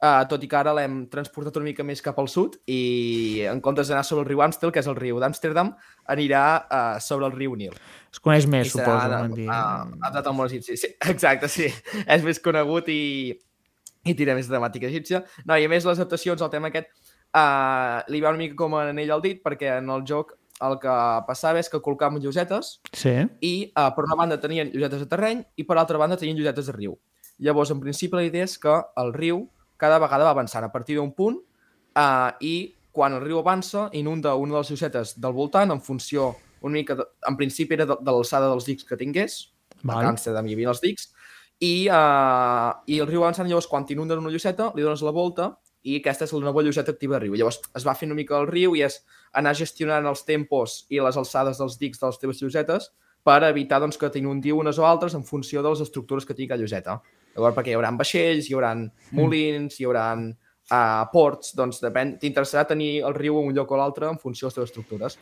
Uh, 0.00 0.22
tot 0.24 0.40
i 0.40 0.48
que 0.48 0.56
ara 0.56 0.72
l'hem 0.72 1.02
transportat 1.12 1.58
una 1.60 1.66
mica 1.66 1.84
més 1.84 2.00
cap 2.00 2.16
al 2.22 2.28
sud 2.32 2.54
i 2.72 3.42
en 3.44 3.58
comptes 3.60 3.90
d'anar 3.90 4.00
sobre 4.08 4.22
el 4.22 4.30
riu 4.30 4.40
Amstel, 4.40 4.70
que 4.72 4.80
és 4.80 4.88
el 4.88 4.96
riu 4.96 5.18
d'Amsterdam, 5.20 5.74
anirà 6.08 6.44
uh, 6.62 6.94
sobre 7.04 7.28
el 7.28 7.34
riu 7.36 7.52
Nil. 7.60 7.76
Es 8.08 8.22
coneix 8.24 8.48
més, 8.48 8.70
I 8.70 8.72
suposo. 8.78 8.96
A, 8.96 9.20
a, 9.52 9.60
a 10.08 10.12
tot 10.14 10.30
el 10.32 10.38
món 10.38 10.48
egipci. 10.48 10.78
Sí, 10.80 10.94
exacte, 11.12 11.52
sí. 11.52 11.68
És 12.06 12.24
més 12.24 12.40
conegut 12.40 12.88
i, 12.88 13.36
i 14.08 14.16
tira 14.16 14.38
més 14.38 14.48
de 14.48 14.56
temàtica 14.56 14.88
egípcia. 14.88 15.20
No, 15.44 15.60
i 15.60 15.68
a 15.68 15.74
més 15.74 15.84
les 15.84 16.00
adaptacions 16.00 16.40
al 16.40 16.52
tema 16.56 16.72
aquest 16.72 16.88
uh, 17.36 18.00
li 18.08 18.24
va 18.24 18.32
una 18.32 18.40
mica 18.40 18.56
com 18.56 18.80
en 18.80 19.04
ell 19.04 19.14
al 19.18 19.28
dit, 19.28 19.44
perquè 19.44 19.76
en 19.82 19.92
el 19.92 20.08
joc 20.08 20.32
el 20.64 20.80
que 20.80 20.96
passava 21.28 21.60
és 21.60 21.68
que 21.72 21.84
col·locàvem 21.84 22.20
llosetes 22.24 22.78
sí. 22.92 23.14
i 23.44 23.54
uh, 23.68 23.88
per 23.92 24.08
una 24.08 24.16
banda 24.16 24.40
tenien 24.40 24.72
llosetes 24.72 25.04
de 25.04 25.12
terreny 25.12 25.44
i 25.60 25.64
per 25.68 25.76
l'altra 25.76 26.00
banda 26.00 26.16
tenien 26.20 26.40
llosetes 26.40 26.72
de 26.72 26.80
riu. 26.80 26.96
Llavors, 27.40 27.72
en 27.72 27.80
principi, 27.80 28.16
la 28.16 28.28
idea 28.28 28.48
és 28.48 28.56
que 28.60 28.80
el 29.00 29.14
riu 29.16 29.46
cada 29.80 29.98
vegada 30.02 30.28
va 30.28 30.34
avançant 30.36 30.66
a 30.66 30.72
partir 30.72 30.98
d'un 30.98 31.10
punt 31.16 31.40
uh, 31.40 32.30
i 32.40 32.74
quan 32.92 33.16
el 33.16 33.24
riu 33.24 33.40
avança 33.40 33.88
inunda 33.96 34.34
una 34.36 34.58
de 34.58 34.62
les 34.62 34.72
llosetes 34.74 35.14
del 35.20 35.32
voltant 35.32 35.72
en 35.72 35.80
funció 35.80 36.34
una 36.60 36.74
mica, 36.74 36.94
de, 36.94 37.06
en 37.28 37.38
principi 37.38 37.78
era 37.78 37.86
de, 37.88 37.96
de 37.96 38.12
l'alçada 38.12 38.50
dels 38.50 38.66
dics 38.68 38.84
que 38.84 38.98
tingués, 39.00 39.40
Val. 39.82 40.04
a 40.04 40.12
Amsterdam 40.12 40.46
hi 40.46 40.56
havia 40.56 40.72
els 40.74 40.82
dics, 40.84 41.08
i, 41.60 41.88
uh, 41.88 42.72
i 42.88 43.00
el 43.00 43.08
riu 43.08 43.24
avançant, 43.24 43.48
llavors 43.48 43.68
quan 43.68 43.86
inunden 43.88 44.20
una 44.22 44.32
lloseta 44.32 44.70
li 44.76 44.84
dones 44.84 45.04
la 45.04 45.14
volta 45.16 45.54
i 45.84 45.96
aquesta 46.00 46.26
és 46.26 46.32
la 46.36 46.44
nova 46.44 46.64
lloseta 46.64 46.92
activa 46.92 47.16
de 47.16 47.24
riu. 47.24 47.36
Llavors 47.36 47.60
es 47.76 47.86
va 47.86 47.94
fer 47.96 48.08
una 48.08 48.18
mica 48.18 48.38
el 48.40 48.48
riu 48.50 48.76
i 48.76 48.84
és 48.84 49.00
anar 49.36 49.54
gestionant 49.56 50.08
els 50.08 50.24
tempos 50.28 50.84
i 50.92 51.00
les 51.00 51.16
alçades 51.16 51.60
dels 51.60 51.78
dics 51.80 52.00
de 52.00 52.10
les 52.10 52.20
teves 52.20 52.42
llosetes 52.42 52.90
per 53.24 53.42
evitar 53.48 53.80
doncs, 53.80 53.98
que 54.00 54.10
t'inundi 54.12 54.52
unes 54.52 54.80
o 54.80 54.86
altres 54.88 55.16
en 55.16 55.24
funció 55.24 55.62
de 55.62 55.72
les 55.72 55.82
estructures 55.84 56.26
que 56.26 56.36
tingui 56.36 56.56
la 56.56 56.60
lloseta. 56.60 57.00
Llavors, 57.36 57.56
perquè 57.56 57.72
hi 57.72 57.78
haurà 57.78 57.92
vaixells, 57.96 58.48
hi 58.48 58.56
haurà 58.56 58.74
mm. 58.74 59.14
molins, 59.18 59.78
hi 59.78 59.86
haurà 59.88 60.06
uh, 60.16 61.04
ports, 61.12 61.54
doncs 61.58 61.80
depèn, 61.84 62.16
t'interessarà 62.22 62.66
tenir 62.72 62.98
el 63.06 63.16
riu 63.16 63.38
a 63.38 63.46
un 63.46 63.54
lloc 63.56 63.70
o 63.70 63.80
l'altre 63.80 64.10
en 64.10 64.18
funció 64.18 64.48
de 64.48 64.50
les 64.50 64.58
teves 64.58 64.70
estructures. 64.72 65.18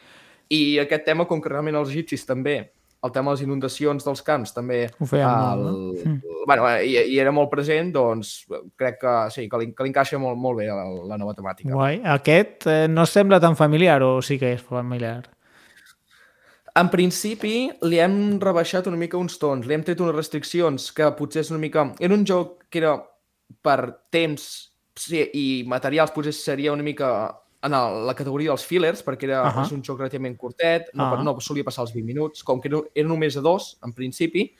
I 0.48 0.78
aquest 0.80 1.04
tema, 1.04 1.28
com 1.28 1.42
que 1.44 1.52
realment 1.52 1.76
els 1.76 1.92
egipcis 1.92 2.24
també, 2.28 2.62
el 3.04 3.12
tema 3.14 3.30
de 3.30 3.36
les 3.36 3.44
inundacions 3.46 4.02
dels 4.02 4.22
camps 4.26 4.52
també 4.56 4.80
Ho 4.98 5.06
feien 5.06 5.28
el, 5.28 5.60
molt, 5.62 6.00
no? 6.02 6.10
Mm. 6.10 6.44
bueno, 6.48 6.66
i, 6.82 6.96
i 7.12 7.18
era 7.22 7.30
molt 7.34 7.50
present, 7.52 7.92
doncs 7.94 8.32
crec 8.78 8.98
que 9.04 9.14
sí, 9.34 9.46
que 9.50 9.60
li, 9.60 9.70
que 9.76 9.86
li 9.86 9.92
encaixa 9.92 10.18
molt, 10.18 10.38
molt 10.40 10.58
bé 10.58 10.66
la, 10.66 10.82
la 11.12 11.18
nova 11.20 11.36
temàtica. 11.36 11.70
Guai. 11.70 12.00
Aquest 12.18 12.66
eh, 12.66 12.86
no 12.90 13.06
sembla 13.06 13.38
tan 13.44 13.54
familiar 13.58 14.00
o 14.02 14.16
sí 14.24 14.40
que 14.40 14.56
és 14.56 14.64
familiar? 14.64 15.20
En 16.78 16.86
principi, 16.92 17.66
li 17.90 17.98
hem 17.98 18.38
rebaixat 18.38 18.86
una 18.86 18.98
mica 19.00 19.18
uns 19.18 19.38
tons, 19.40 19.66
li 19.66 19.74
hem 19.74 19.82
tret 19.82 19.98
unes 20.04 20.14
restriccions 20.14 20.90
que 20.94 21.08
potser 21.18 21.42
és 21.42 21.50
una 21.50 21.58
mica... 21.62 21.88
Era 21.98 22.14
un 22.14 22.26
joc 22.28 22.68
que 22.70 22.82
era 22.82 22.92
per 23.64 23.78
temps 24.14 24.44
sí, 24.98 25.24
i 25.34 25.46
materials 25.66 26.12
potser 26.14 26.34
seria 26.36 26.74
una 26.76 26.86
mica 26.86 27.10
en 27.66 27.74
la 28.06 28.14
categoria 28.14 28.52
dels 28.52 28.66
fillers, 28.68 29.02
perquè 29.02 29.26
era, 29.26 29.40
uh. 29.42 29.56
-huh. 29.56 29.74
un 29.74 29.82
joc 29.82 29.98
relativament 29.98 30.36
curtet, 30.38 30.92
no, 30.94 31.04
uh 31.04 31.18
-huh. 31.18 31.24
no 31.24 31.40
solia 31.40 31.64
passar 31.64 31.82
els 31.82 31.94
20 31.94 32.06
minuts, 32.06 32.44
com 32.44 32.60
que 32.60 32.68
era, 32.68 32.82
era 32.94 33.08
només 33.08 33.36
a 33.36 33.40
dos, 33.40 33.78
en 33.82 33.92
principi, 33.92 34.54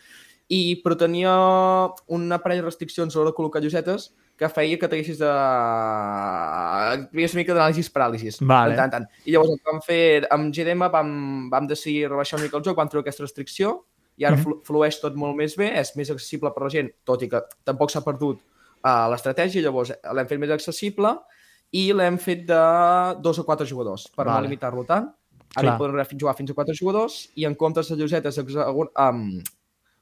i, 0.48 0.80
però 0.82 0.96
tenia 0.96 1.32
una 2.08 2.38
parella 2.40 2.62
de 2.62 2.68
restriccions 2.70 3.14
a 3.14 3.18
l'hora 3.18 3.30
de 3.32 3.36
col·locar 3.36 3.60
llosetes 3.62 4.10
que 4.38 4.48
feia 4.48 4.78
que 4.78 4.88
t'haguessis 4.88 5.18
de... 5.18 5.28
Havies 7.08 7.34
una 7.34 7.42
mica 7.42 7.54
d'anàlisis 7.56 7.90
paràlisis. 7.92 8.38
Vale. 8.46 8.76
Tant, 8.78 8.92
tant. 8.92 9.06
I 9.26 9.34
llavors 9.34 9.50
el 9.54 9.58
que 9.60 9.70
vam 9.70 9.80
fer, 9.84 10.02
amb 10.34 10.52
GDM 10.54 10.86
vam, 10.94 11.10
vam 11.52 11.66
decidir 11.70 12.08
rebaixar 12.08 12.38
una 12.38 12.46
mica 12.46 12.58
el 12.60 12.64
joc, 12.66 12.76
vam 12.78 12.88
treure 12.90 13.04
aquesta 13.06 13.24
restricció 13.26 13.74
i 14.18 14.24
ara 14.26 14.36
Mhm. 14.36 14.42
flu 14.44 14.60
flueix 14.66 15.00
tot 15.00 15.14
molt 15.14 15.36
més 15.36 15.56
bé, 15.56 15.68
és 15.78 15.92
més 15.96 16.10
accessible 16.10 16.50
per 16.54 16.62
la 16.64 16.70
gent, 16.70 16.88
tot 17.04 17.22
i 17.22 17.28
que 17.28 17.40
tampoc 17.64 17.90
s'ha 17.90 18.00
perdut 18.02 18.38
uh, 18.84 19.06
l'estratègia, 19.10 19.62
llavors 19.62 19.92
l'hem 20.14 20.26
fet 20.26 20.38
més 20.40 20.50
accessible 20.50 21.12
i 21.72 21.92
l'hem 21.92 22.16
fet 22.18 22.46
de 22.46 22.62
dos 23.22 23.38
o 23.38 23.44
quatre 23.44 23.66
jugadors 23.66 24.08
per 24.16 24.24
Vale. 24.24 24.36
no 24.40 24.42
limitar-lo 24.48 24.84
tant. 24.84 25.10
Ara 25.56 25.62
Clar. 25.70 25.78
poden 25.78 25.94
arribar- 25.94 26.18
jugar 26.20 26.34
fins 26.36 26.50
a 26.50 26.54
quatre 26.54 26.74
jugadors 26.74 27.28
i 27.36 27.44
en 27.44 27.54
comptes 27.54 27.88
de 27.88 27.96
llosetes 27.96 28.38
um, 28.38 29.42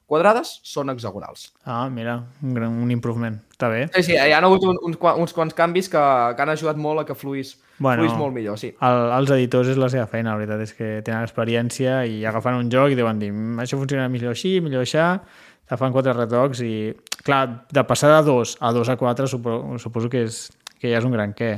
quadrades 0.07 0.55
són 0.63 0.89
hexagonals. 0.89 1.49
Ah, 1.67 1.89
mira, 1.91 2.17
un, 2.41 2.53
gran, 2.55 2.73
un 2.83 2.91
improvement. 2.93 3.35
Està 3.51 3.67
bé. 3.69 3.81
Sí, 3.97 4.03
sí, 4.09 4.13
hi 4.15 4.31
ha 4.33 4.39
hagut 4.39 4.63
un, 4.63 4.77
uns, 4.87 4.97
uns 5.19 5.33
quants 5.35 5.53
canvis 5.57 5.89
que, 5.91 5.99
que 6.37 6.41
han 6.45 6.51
ajudat 6.53 6.77
molt 6.79 7.03
a 7.03 7.05
que 7.09 7.15
fluís, 7.15 7.57
Bueno. 7.77 8.01
fluís 8.05 8.15
molt 8.17 8.33
millor, 8.33 8.57
sí. 8.57 8.71
El, 8.81 9.01
els 9.19 9.29
editors 9.35 9.67
és 9.73 9.77
la 9.77 9.89
seva 9.93 10.07
feina, 10.09 10.31
la 10.33 10.39
veritat 10.41 10.63
és 10.63 10.71
que 10.73 10.87
tenen 11.05 11.27
experiència 11.27 11.99
i 12.09 12.23
agafen 12.25 12.55
un 12.63 12.71
joc 12.73 12.89
i 12.95 12.95
deuen 12.97 13.19
dir 13.19 13.31
"Mm, 13.33 13.59
això 13.61 13.77
funciona 13.77 14.07
millor 14.09 14.31
així, 14.33 14.55
millor 14.61 14.81
això, 14.87 15.19
te 15.67 15.75
fan 15.77 15.91
quatre 15.91 16.13
retocs 16.15 16.61
i, 16.63 16.93
clar, 17.23 17.65
de 17.69 17.83
passar 17.83 18.15
de 18.15 18.23
2 18.31 18.57
a 18.61 18.71
2 18.71 18.89
a 18.89 18.95
4 18.97 19.27
suposo, 19.27 19.77
suposo 19.77 20.09
que, 20.09 20.23
és, 20.23 20.47
que 20.79 20.89
ja 20.89 20.97
és 20.97 21.05
un 21.05 21.11
gran 21.11 21.33
què. 21.35 21.51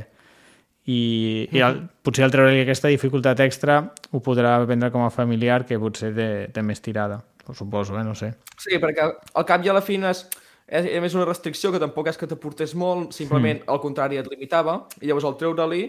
I, 0.90 1.46
i 1.52 1.60
el, 1.62 1.82
potser 2.02 2.24
al 2.24 2.32
treure-li 2.32 2.62
aquesta 2.64 2.88
dificultat 2.90 3.38
extra 3.44 3.76
ho 4.10 4.20
podrà 4.24 4.56
prendre 4.66 4.90
com 4.90 5.04
a 5.04 5.10
familiar 5.14 5.62
que 5.68 5.78
potser 5.78 6.10
té, 6.16 6.28
té 6.52 6.62
més 6.66 6.80
tirada. 6.82 7.20
Suposo, 7.54 7.98
eh? 7.98 8.04
no 8.04 8.14
sé. 8.14 8.32
Sí, 8.58 8.78
perquè 8.82 9.08
al 9.08 9.48
cap 9.48 9.64
i 9.64 9.70
a 9.70 9.76
la 9.76 9.82
fi 9.84 9.98
és, 10.10 10.22
és, 10.66 10.86
és 10.86 11.02
més 11.02 11.16
una 11.16 11.26
restricció 11.28 11.72
que 11.72 11.82
tampoc 11.82 12.08
és 12.12 12.20
que 12.20 12.28
t'aportés 12.30 12.74
molt, 12.74 13.14
simplement 13.16 13.60
mm. 13.62 13.70
al 13.72 13.80
contrari 13.82 14.20
et 14.20 14.30
limitava, 14.30 14.84
i 15.00 15.10
llavors 15.10 15.28
al 15.28 15.36
treure-li, 15.40 15.84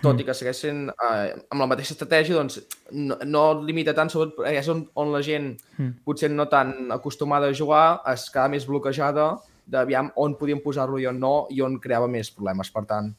tot 0.00 0.20
i 0.20 0.24
que 0.24 0.34
segueix 0.36 0.60
sent 0.62 0.84
eh, 0.88 1.32
amb 1.50 1.60
la 1.60 1.68
mateixa 1.68 1.92
estratègia, 1.96 2.36
doncs 2.38 2.60
no, 2.94 3.18
no 3.26 3.44
et 3.56 3.64
limita 3.68 3.94
tant, 3.96 4.08
sobretot 4.12 4.46
és 4.48 4.68
on, 4.72 4.84
on 5.00 5.12
la 5.12 5.22
gent 5.26 5.52
Mm. 5.80 6.02
potser 6.04 6.28
no 6.30 6.44
tan 6.48 6.90
acostumada 6.92 7.48
a 7.48 7.54
jugar 7.56 8.02
es 8.12 8.26
queda 8.30 8.50
més 8.52 8.66
bloquejada 8.68 9.30
d'aviam 9.70 10.10
on 10.16 10.34
podíem 10.36 10.60
posar-lo 10.60 10.98
i 11.00 11.06
on 11.08 11.18
no, 11.22 11.46
i 11.50 11.62
on 11.62 11.78
creava 11.80 12.08
més 12.10 12.30
problemes. 12.34 12.70
Per 12.74 12.82
tant, 12.90 13.12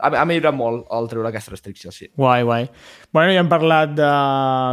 ha, 0.00 0.24
millorat 0.28 0.56
molt 0.56 0.88
el 0.96 1.08
treure 1.10 1.28
aquesta 1.30 1.52
restricció, 1.54 1.92
sí. 1.94 2.08
Guai, 2.16 2.42
guai. 2.46 2.64
Bueno, 3.12 3.34
ja 3.34 3.42
hem 3.42 3.50
parlat 3.50 3.94
de, 3.98 4.10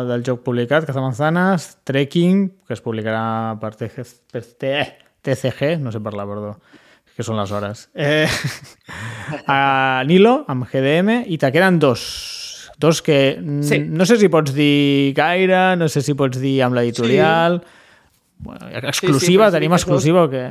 del 0.10 0.25
joc 0.27 0.43
publicat, 0.46 0.88
Cazamanzanas, 0.88 1.69
Trekking, 1.88 2.48
que 2.67 2.77
es 2.77 2.84
publicarà 2.86 3.57
per, 3.62 3.74
TG, 3.79 4.07
per 4.34 4.43
TCG, 5.27 5.77
no 5.84 5.91
sé 5.91 6.01
parlar, 6.03 6.27
perdó, 6.29 6.55
que 7.17 7.25
són 7.25 7.39
les 7.41 7.51
hores. 7.51 7.88
Eh, 7.98 8.27
a 9.51 10.03
Nilo, 10.07 10.39
amb 10.48 10.67
GDM, 10.72 11.24
i 11.27 11.39
te 11.41 11.51
queden 11.51 11.79
dos. 11.84 12.05
Dos 12.77 13.01
que 13.01 13.39
Sí. 13.65 13.79
no 13.79 14.05
sé 14.05 14.19
si 14.22 14.29
pots 14.29 14.53
dir 14.53 15.13
gaire, 15.17 15.75
no 15.77 15.88
sé 15.89 16.03
si 16.05 16.13
pots 16.13 16.39
dir 16.39 16.62
amb 16.63 16.77
l'editorial... 16.77 17.62
Bueno, 18.39 18.67
exclusiva, 18.69 19.48
sí, 19.50 19.55
tenim 19.55 19.72
sí, 19.74 19.79
exclusiva 19.79 20.27
o 20.27 20.29
què? 20.29 20.43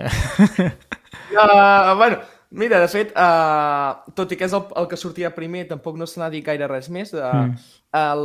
Uh, 1.30 1.95
bueno, 2.00 2.18
mira, 2.50 2.79
de 2.81 2.88
fet, 2.88 3.12
uh, 3.17 4.12
tot 4.15 4.33
i 4.33 4.37
que 4.38 4.45
és 4.47 4.53
el, 4.57 4.62
el 4.76 4.87
que 4.91 4.97
sortia 4.97 5.33
primer, 5.35 5.67
tampoc 5.69 5.97
no 5.99 6.07
se 6.07 6.21
n'ha 6.21 6.31
dit 6.31 6.45
gaire 6.47 6.69
res 6.71 6.88
més. 6.91 7.12
Uh, 7.15 7.23
Mm. 7.33 7.50
mm. 7.50 7.59
el, 7.97 8.25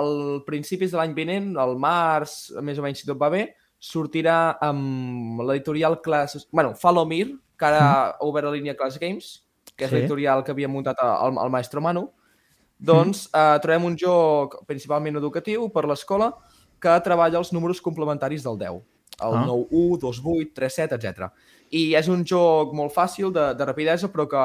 el 0.00 0.42
principis 0.46 0.92
de 0.92 0.98
l'any 1.00 1.14
vinent, 1.14 1.56
al 1.58 1.76
març, 1.76 2.52
més 2.62 2.78
o 2.78 2.82
menys, 2.82 3.00
si 3.02 3.06
tot 3.08 3.18
va 3.20 3.28
bé, 3.30 3.48
sortirà 3.80 4.56
amb 4.64 5.40
l'editorial 5.42 6.00
Class... 6.00 6.46
Bueno, 6.52 6.74
Me, 7.06 7.24
que 7.58 7.66
ara 7.66 7.80
ha 7.80 8.16
obert 8.20 8.46
la 8.46 8.52
línia 8.52 8.74
Class 8.76 8.98
Games, 8.98 9.42
que 9.76 9.84
és 9.84 9.90
Sí. 9.90 9.96
l'editorial 9.96 10.42
que 10.44 10.52
havia 10.52 10.68
muntat 10.68 10.96
el, 11.02 11.36
el 11.38 11.50
Maestro 11.50 11.80
Manu. 11.80 12.10
Doncs 12.78 13.28
uh, 13.34 13.58
trobem 13.62 13.84
un 13.84 13.96
joc 13.96 14.64
principalment 14.66 15.16
educatiu 15.16 15.68
per 15.72 15.84
l'escola 15.86 16.32
que 16.80 17.00
treballa 17.00 17.38
els 17.38 17.52
números 17.52 17.80
complementaris 17.80 18.42
del 18.44 18.58
10. 18.58 18.82
El 19.22 19.34
Ah. 19.34 19.44
9-1, 19.46 19.98
2-8, 20.02 20.52
3-7, 20.54 20.96
etc. 20.98 21.30
I 21.74 21.84
és 21.98 22.06
un 22.12 22.22
joc 22.28 22.72
molt 22.78 22.92
fàcil, 22.94 23.32
de, 23.34 23.48
de 23.58 23.64
rapidesa, 23.66 24.06
però 24.12 24.28
que, 24.30 24.42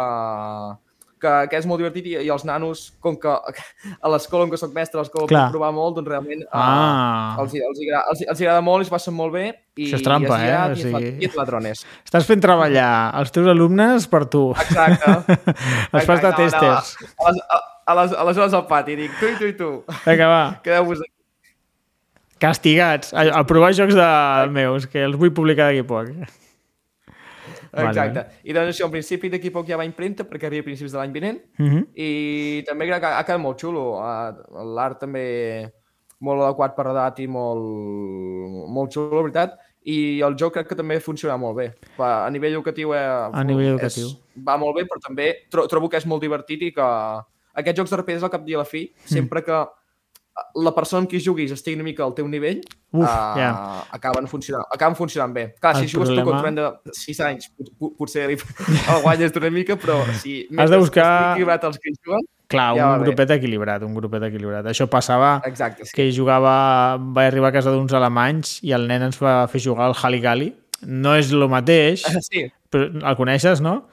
que, 1.22 1.32
que 1.52 1.58
és 1.60 1.66
molt 1.70 1.82
divertit 1.84 2.06
i, 2.10 2.14
i 2.26 2.30
els 2.34 2.46
nanos, 2.48 2.86
com 3.04 3.18
que 3.22 3.30
a 4.06 4.10
l'escola 4.14 4.48
on 4.48 4.54
que 4.54 4.58
soc 4.58 4.72
mestre, 4.74 4.98
a 4.98 5.04
l'escola 5.04 5.28
puc 5.30 5.52
provar 5.54 5.70
molt, 5.76 5.98
doncs 6.00 6.10
realment 6.10 6.42
uh, 6.48 6.50
Ah. 6.58 7.36
els, 7.44 7.54
hi- 7.54 7.62
els, 7.68 7.82
hi 7.84 7.90
agrada, 7.90 8.06
els, 8.16 8.24
els 8.34 8.42
agrada 8.42 8.64
molt 8.66 8.82
i 8.82 8.88
es 8.88 8.94
passen 8.96 9.14
molt 9.18 9.36
bé. 9.36 9.44
I, 9.78 9.86
Això 9.92 10.00
és 10.00 10.06
trampa, 10.08 10.40
i 10.42 10.48
eh? 10.48 10.56
O 10.56 10.64
i 10.80 10.94
la- 10.94 11.04
sigui- 11.04 11.28
I 11.28 11.32
ladrones. 11.38 11.86
Estàs 12.08 12.26
fent 12.32 12.42
treballar 12.48 12.90
els 13.22 13.36
teus 13.36 13.52
alumnes 13.52 14.08
per 14.10 14.24
tu. 14.32 14.48
Exacte. 14.66 15.38
Els 15.94 16.10
fas 16.10 16.24
de 16.24 16.28
no, 16.28 16.34
no, 16.34 16.38
testers. 16.42 16.96
A 17.20 17.30
les, 17.30 17.44
a, 17.46 17.62
a 17.90 18.00
les, 18.02 18.18
a 18.24 18.26
les 18.32 18.38
hores 18.42 18.58
al 18.58 18.66
pati, 18.72 18.96
dic, 19.04 19.14
tu 19.22 19.30
i 19.30 19.38
tu 19.38 19.48
i 19.54 19.56
tu, 19.60 19.70
Vinga, 20.08 20.28
va. 20.34 20.42
quedeu-vos 20.66 21.06
aquí. 21.06 21.14
Castigats 22.40 23.12
a, 23.12 23.26
a 23.36 23.42
provar 23.44 23.74
jocs 23.76 23.96
de 23.98 24.10
meus, 24.56 24.86
que 24.88 25.02
els 25.04 25.18
vull 25.20 25.34
publicar 25.36 25.68
d'aquí 25.70 25.82
a 25.84 25.90
poc. 27.72 27.80
Vale, 27.80 27.90
Exacte. 27.90 28.26
I 28.44 28.54
doncs 28.54 28.70
això, 28.76 28.86
en 28.86 28.92
principi 28.92 29.30
d'aquí 29.30 29.52
poc 29.52 29.68
ja 29.68 29.78
va 29.78 29.84
a 29.84 29.86
impremta, 29.86 30.24
perquè 30.24 30.46
arriba 30.48 30.62
a 30.62 30.70
principis 30.70 30.92
de 30.92 30.98
l'any 30.98 31.12
vinent, 31.14 31.40
Uh 31.60 31.66
-huh. 31.66 31.84
i 31.96 32.64
també 32.68 32.88
crec 32.88 33.02
que 33.02 33.08
ha 33.08 33.24
quedat 33.24 33.40
molt 33.42 33.60
xulo. 33.60 34.00
Ah, 34.02 34.34
L'art 34.76 35.00
també 35.00 35.72
molt 36.20 36.42
adequat 36.42 36.76
per 36.76 36.88
edat 36.88 37.20
i 37.20 37.28
molt, 37.28 37.62
molt 38.70 38.92
xulo, 38.94 39.16
la 39.16 39.22
veritat. 39.24 39.58
I 39.86 40.20
el 40.22 40.36
joc 40.38 40.54
crec 40.54 40.68
que 40.68 40.76
també 40.76 41.00
funciona 41.00 41.38
molt 41.38 41.56
bé. 41.58 41.74
A 41.98 42.30
nivell 42.30 42.52
educatiu, 42.54 42.94
eh, 42.94 43.30
A 43.32 43.44
nivell 43.44 43.76
educatiu. 43.78 44.08
És, 44.08 44.18
va 44.46 44.58
molt 44.58 44.76
bé, 44.76 44.84
però 44.84 45.00
també 45.02 45.34
tro 45.50 45.68
trobo 45.68 45.90
que 45.90 45.98
és 45.98 46.06
molt 46.06 46.22
divertit 46.22 46.62
i 46.62 46.72
que 46.72 46.82
aquests 47.56 47.78
jocs 47.80 47.90
de 47.90 47.98
RPGs 47.98 48.24
al 48.24 48.30
cap 48.30 48.44
dia 48.46 48.58
a 48.58 48.60
la 48.60 48.66
fi, 48.66 48.92
Mm. 48.94 49.08
sempre 49.08 49.42
que 49.44 49.66
la 50.56 50.72
persona 50.76 51.02
amb 51.04 51.10
qui 51.12 51.20
juguis 51.24 51.52
estigui 51.52 51.76
una 51.80 51.84
mica 51.88 52.04
al 52.04 52.14
teu 52.18 52.28
nivell, 52.28 52.62
Uf, 52.92 53.04
uh, 53.04 53.38
ja. 53.38 53.50
acaben, 53.92 54.28
funcionant, 54.28 54.66
acaben 54.74 54.96
funcionant 54.98 55.34
bé. 55.34 55.54
Clar, 55.60 55.76
El 55.78 55.82
si 55.88 55.94
jugues 55.96 56.10
problema- 56.10 56.26
tu 56.26 56.32
contra 56.32 56.50
un 56.50 56.56
nen 56.56 56.66
de 56.86 56.92
6 56.98 57.20
anys, 57.22 57.52
pot- 57.58 57.72
pot- 57.78 57.94
potser 57.98 58.28
li, 58.30 58.38
el 58.96 59.02
guanyes 59.04 59.36
una 59.36 59.50
mica, 59.52 59.76
però 59.78 60.00
si 60.22 60.48
Has 60.58 60.70
de 60.70 60.78
buscar- 60.78 61.32
equilibrat 61.34 61.64
els 61.70 61.78
que 61.80 61.92
juguen, 62.04 62.26
Clar, 62.50 62.76
Ja 62.76 62.88
un 62.96 63.00
bé. 63.02 63.06
grupet 63.06 63.30
equilibrat, 63.36 63.84
un 63.86 63.94
grupet 63.94 64.24
equilibrat. 64.26 64.66
Això 64.66 64.88
passava 64.90 65.36
exacte, 65.46 65.86
sí. 65.86 65.92
que 65.94 66.08
jugava, 66.12 66.98
va 66.98 67.28
arribar 67.28 67.50
a 67.50 67.52
casa 67.54 67.70
d'uns 67.70 67.94
alemanys 67.94 68.56
i 68.66 68.72
el 68.74 68.88
nen 68.90 69.04
ens 69.04 69.20
va 69.22 69.44
fer 69.48 69.62
jugar 69.62 69.86
al 69.86 69.94
Haligali. 70.02 70.56
No 70.82 71.14
és 71.16 71.30
el 71.32 71.46
mateix, 71.48 72.02
Sí, 72.32 72.48
però 72.72 72.88
el 73.06 73.16
coneixes, 73.20 73.62
no? 73.62 73.84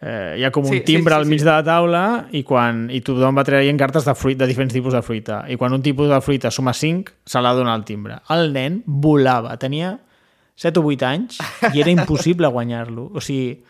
Eh, 0.00 0.36
hi 0.38 0.44
ha 0.44 0.50
com 0.52 0.64
un 0.66 0.72
Sí, 0.72 0.78
sí, 0.80 0.84
timbre 0.84 1.14
sí, 1.14 1.20
al 1.20 1.26
mig 1.26 1.40
sí. 1.40 1.44
de 1.46 1.50
la 1.50 1.62
taula 1.64 2.04
i, 2.32 2.42
quan, 2.44 2.88
i 2.92 3.00
tothom 3.00 3.38
va 3.38 3.44
traient 3.46 3.78
cartes 3.80 4.04
de, 4.04 4.14
fruit, 4.18 4.36
de 4.38 4.48
diferents 4.50 4.74
tipus 4.74 4.92
de 4.92 5.02
fruita. 5.02 5.44
I 5.48 5.56
quan 5.56 5.72
un 5.72 5.82
tipus 5.82 6.10
de 6.10 6.20
fruita 6.20 6.50
suma 6.50 6.74
5, 6.74 7.14
se 7.24 7.40
l'ha 7.40 7.54
donat 7.56 7.78
el 7.80 7.86
timbre. 7.88 8.18
El 8.34 8.52
nen 8.52 8.82
volava, 8.86 9.54
tenia 9.56 9.94
7 10.56 10.80
o 10.82 10.90
8 10.90 11.06
anys 11.08 11.38
i 11.72 11.80
era 11.80 11.90
impossible 11.94 12.50
guanyar-lo. 12.52 13.08
O 13.14 13.22
sigui, 13.24 13.62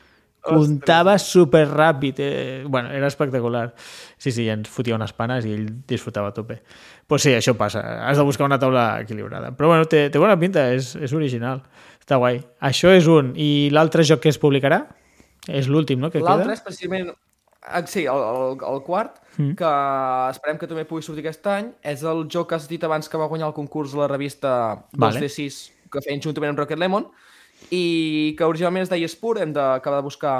comptava 0.44 1.18
super 1.18 1.68
ràpid. 1.70 2.18
Eh, 2.18 2.64
bueno, 2.66 2.90
era 2.90 3.06
espectacular. 3.06 3.74
Sí, 4.18 4.32
sí, 4.32 4.48
ens 4.52 4.68
fotia 4.68 4.96
unes 4.98 5.14
panes 5.16 5.46
i 5.46 5.54
ell 5.54 5.68
disfrutava 5.88 6.32
a 6.32 6.34
tope. 6.36 6.58
Pues 7.06 7.22
sí, 7.24 7.32
això 7.36 7.54
passa. 7.56 7.80
Has 8.08 8.18
de 8.20 8.24
buscar 8.26 8.46
una 8.48 8.58
taula 8.58 9.00
equilibrada. 9.04 9.54
Però 9.56 9.70
bueno, 9.70 9.86
té, 9.88 10.08
té 10.10 10.20
bona 10.20 10.36
pinta, 10.40 10.66
és, 10.74 10.94
és 10.96 11.14
original. 11.16 11.62
Està 12.00 12.18
guai. 12.20 12.42
Això 12.60 12.92
és 12.92 13.08
un. 13.08 13.32
I 13.36 13.70
l'altre 13.72 14.04
joc 14.04 14.20
que 14.24 14.32
es 14.32 14.40
publicarà? 14.40 14.82
És 15.48 15.68
l'últim, 15.68 16.00
no? 16.00 16.10
Que 16.10 16.22
L'altre 16.22 16.48
queda? 16.48 16.58
és 16.58 16.64
precisament... 16.64 17.12
ah, 17.62 17.82
Sí, 17.86 18.04
el, 18.04 18.22
el, 18.30 18.58
el 18.72 18.82
quart, 18.86 19.20
Mm. 19.36 19.56
que 19.58 19.70
esperem 20.30 20.58
que 20.60 20.68
també 20.70 20.84
pugui 20.86 21.02
sortir 21.02 21.24
aquest 21.24 21.46
any, 21.50 21.70
és 21.82 22.04
el 22.06 22.24
joc 22.30 22.50
que 22.50 22.58
has 22.58 22.68
dit 22.70 22.82
abans 22.86 23.08
que 23.10 23.18
va 23.18 23.26
guanyar 23.30 23.48
el 23.50 23.56
concurs 23.56 23.94
de 23.94 23.98
la 23.98 24.08
revista 24.10 24.50
Vale. 24.92 25.18
2D6 25.18 25.56
que 25.90 26.02
feien 26.04 26.22
juntament 26.22 26.52
amb 26.52 26.60
Rocket 26.62 26.78
Lemon 26.78 27.08
i 27.74 28.34
que 28.38 28.46
originalment 28.46 28.84
es 28.86 28.92
deia 28.92 29.08
Spur, 29.10 29.38
hem 29.42 29.52
d'acabar 29.54 29.98
de 29.98 30.06
buscar 30.06 30.34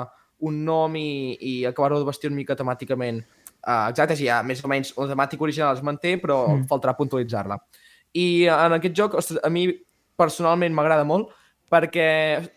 un 0.46 0.61
nom 0.66 0.94
i, 0.99 1.34
i 1.40 1.54
acabar-ho 1.66 1.99
de 1.99 2.06
vestir 2.06 2.30
una 2.30 2.38
mica 2.38 2.54
temàticament 2.58 3.23
uh, 3.23 3.88
exacte, 3.88 4.16
sí, 4.18 4.28
ja, 4.28 4.42
més 4.46 4.62
o 4.62 4.70
menys 4.70 4.92
la 4.99 5.11
temàtica 5.11 5.46
original 5.46 5.75
es 5.75 5.82
manté, 5.82 6.16
però 6.23 6.44
mm. 6.52 6.68
faltarà 6.70 6.94
puntualitzar-la. 6.99 7.58
I 8.14 8.46
en 8.46 8.76
aquest 8.78 8.94
joc, 8.94 9.18
ostres, 9.18 9.40
a 9.42 9.50
mi 9.50 9.66
personalment 10.14 10.75
m'agrada 10.75 11.06
molt 11.08 11.32
perquè 11.71 12.06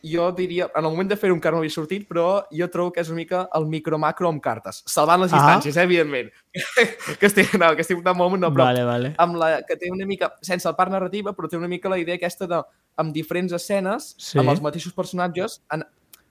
jo 0.03 0.27
diria, 0.35 0.67
en 0.75 0.83
el 0.85 0.91
moment 0.91 1.09
de 1.09 1.15
fer-ho 1.17 1.33
encara 1.35 1.55
no 1.55 1.61
havia 1.63 1.73
sortit, 1.73 2.03
però 2.09 2.43
jo 2.53 2.67
trobo 2.69 2.91
que 2.93 3.01
és 3.01 3.09
una 3.09 3.17
mica 3.21 3.47
el 3.55 3.65
micro-macro 3.71 4.29
amb 4.29 4.41
cartes, 4.43 4.83
salvant 4.85 5.21
les 5.21 5.33
Ah. 5.33 5.37
distàncies, 5.39 5.77
eh, 5.77 5.83
evidentment. 5.83 6.29
que 7.19 7.25
estic, 7.25 7.53
no, 7.55 7.73
que 7.75 7.81
estic 7.81 7.97
portant 7.97 8.17
molt 8.17 8.27
amunt, 8.31 8.41
no, 8.43 8.51
però 8.51 8.67
Vale, 8.67 8.83
vale. 8.83 9.13
amb 9.17 9.35
la, 9.39 9.61
que 9.67 9.77
té 9.79 9.89
una 9.91 10.05
mica, 10.05 10.33
sense 10.41 10.67
el 10.67 10.75
part 10.75 10.91
narrativa, 10.91 11.33
però 11.33 11.49
té 11.49 11.57
una 11.57 11.67
mica 11.71 11.89
la 11.89 11.97
idea 11.97 12.15
aquesta 12.15 12.47
de, 12.47 12.61
amb 12.97 13.13
diferents 13.13 13.53
escenes, 13.53 14.13
Sí. 14.17 14.37
amb 14.39 14.49
els 14.49 14.61
mateixos 14.61 14.93
personatges, 14.93 15.61
en, 15.71 15.83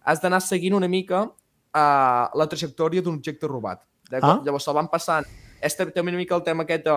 has 0.04 0.20
d'anar 0.22 0.40
seguint 0.40 0.74
una 0.74 0.88
mica 0.88 1.24
uh, 1.24 2.28
la 2.32 2.46
trajectòria 2.46 3.02
d'un 3.02 3.16
objecte 3.16 3.46
robat. 3.46 3.82
Ah? 4.12 4.40
Llavors 4.44 4.64
se'l 4.64 4.74
van 4.74 4.88
passant... 4.88 5.26
És 5.60 5.74
també 5.74 6.10
una 6.12 6.18
mica 6.18 6.36
el 6.36 6.42
tema 6.44 6.62
aquest 6.62 6.84
de, 6.84 6.94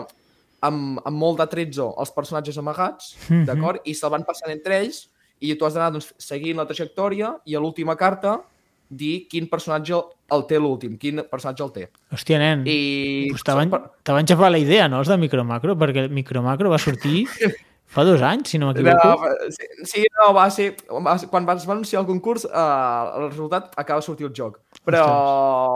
amb, 0.62 1.00
amb 1.08 1.18
molt 1.18 1.40
d'atrezzo 1.40 1.96
els 1.98 2.12
personatges 2.12 2.58
amagats, 2.60 3.16
mm 3.16 3.34
-hmm. 3.34 3.46
d'acord? 3.46 3.82
I 3.86 3.94
se'l 3.96 4.12
van 4.12 4.26
passant 4.28 4.52
entre 4.52 4.78
ells 4.84 5.10
i 5.40 5.56
tu 5.56 5.68
has 5.68 5.76
d'anar 5.76 5.92
doncs, 5.96 6.12
seguint 6.20 6.60
la 6.60 6.68
trajectòria 6.70 7.36
i 7.46 7.56
a 7.56 7.62
l'última 7.64 7.96
carta 8.00 8.40
dir 8.90 9.28
quin 9.30 9.48
personatge 9.48 9.98
el 10.34 10.46
té 10.50 10.58
l'últim, 10.58 10.98
quin 10.98 11.22
personatge 11.30 11.64
el 11.64 11.72
té. 11.74 11.88
Hòstia, 12.14 12.40
nen, 12.42 12.66
I... 12.68 13.30
pues 13.32 13.46
te 13.46 13.56
van, 13.56 13.74
te 14.04 14.16
van 14.16 14.30
xafar 14.30 14.50
la 14.52 14.62
idea, 14.62 14.90
no, 14.90 15.04
els 15.04 15.10
de 15.12 15.18
Micromacro? 15.22 15.78
Perquè 15.78 16.08
el 16.08 16.14
Micromacro 16.14 16.72
va 16.74 16.82
sortir 16.82 17.24
fa 17.90 18.04
dos 18.06 18.22
anys, 18.26 18.52
si 18.52 18.60
no 18.62 18.70
m'equivoco. 18.70 19.30
No, 19.30 19.54
sí, 19.54 19.70
sí, 19.90 20.04
no, 20.18 20.30
va 20.34 20.50
ser... 20.54 20.72
Va 21.06 21.16
ser 21.22 21.30
quan 21.30 21.48
es 21.56 21.66
va 21.70 21.74
anunciar 21.78 22.04
el 22.04 22.10
concurs, 22.10 22.46
eh, 22.46 22.52
el 23.22 23.30
resultat 23.30 23.74
acaba 23.76 24.02
de 24.02 24.06
sortir 24.06 24.28
el 24.28 24.34
joc. 24.36 24.60
Però, 24.86 25.06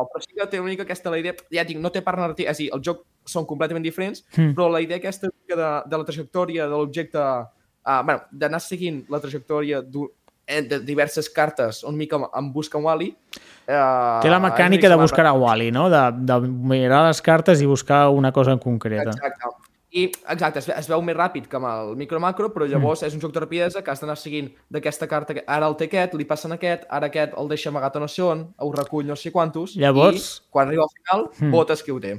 però 0.10 0.22
sí 0.22 0.38
que 0.38 0.48
té 0.50 0.62
una 0.62 0.70
mica 0.74 0.86
aquesta 0.86 1.13
la 1.13 1.22
idea... 1.22 1.34
Ja 1.53 1.65
dic, 1.65 1.82
no 1.82 1.93
té 1.93 2.03
part 2.05 2.22
narrativa, 2.22 2.51
és 2.53 2.58
a 2.58 2.62
dir, 2.62 2.70
el 2.74 2.86
joc 2.86 3.01
són 3.25 3.48
completament 3.50 3.86
diferents, 3.86 4.25
mm. 4.36 4.53
però 4.53 4.70
la 4.70 4.82
idea 4.84 5.01
aquesta 5.01 5.29
de, 5.29 5.58
de 5.58 5.98
la 5.98 6.08
trajectòria 6.10 6.70
de 6.70 6.77
l'objecte... 6.77 7.27
Uh, 7.83 8.01
bueno, 8.07 8.21
d'anar 8.31 8.61
seguint 8.63 9.03
la 9.11 9.19
trajectòria 9.19 9.81
eh, 9.83 10.61
de 10.61 10.79
diverses 10.87 11.29
cartes, 11.29 11.83
un 11.83 11.97
mica 11.99 12.19
en 12.33 12.53
busca 12.53 12.79
en 12.79 12.85
Wally. 12.87 13.09
Uh, 13.67 14.21
Té 14.23 14.31
la 14.31 14.39
mecànica 14.43 14.89
de 14.91 14.99
buscar 14.99 15.27
a 15.27 15.35
Wally, 15.35 15.71
no? 15.75 15.89
De, 15.91 16.03
de 16.23 16.39
mirar 16.47 17.05
les 17.09 17.21
cartes 17.21 17.61
i 17.61 17.67
buscar 17.67 18.07
una 18.09 18.31
cosa 18.31 18.55
en 18.55 18.63
concreta. 18.63 19.11
Exacte. 19.11 19.53
I, 19.93 20.07
exacte, 20.33 20.57
es, 20.57 20.67
es 20.73 20.87
veu 20.89 21.03
més 21.05 21.13
ràpid 21.13 21.45
que 21.45 21.57
amb 21.59 21.67
el 21.69 21.91
micro-macro, 21.99 22.47
però 22.55 22.65
llavors 22.65 23.03
mm. 23.03 23.11
és 23.11 23.13
un 23.13 23.21
joc 23.21 23.35
de 23.35 23.43
rapidesa 23.43 23.83
que 23.85 23.91
has 23.93 23.99
d'anar 24.01 24.15
seguint 24.17 24.47
d'aquesta 24.73 25.05
carta, 25.11 25.35
ara 25.45 25.67
el 25.69 25.75
té 25.77 25.85
aquest, 25.85 26.15
li 26.17 26.25
passen 26.25 26.55
aquest, 26.55 26.87
ara 26.89 27.11
aquest 27.11 27.35
el 27.37 27.51
deixa 27.51 27.69
amagat 27.69 27.99
a 27.99 28.01
no 28.01 28.07
sé 28.09 28.23
on, 28.25 28.41
ho 28.57 28.71
recull 28.73 29.05
no 29.05 29.13
sé 29.19 29.29
quantos, 29.35 29.75
llavors... 29.77 30.31
i 30.39 30.49
quan 30.55 30.71
arriba 30.71 30.87
al 30.87 30.93
final, 30.95 31.27
mm. 31.37 31.51
votes 31.53 31.85
qui 31.85 31.93
ho 31.93 31.99
té. 32.01 32.15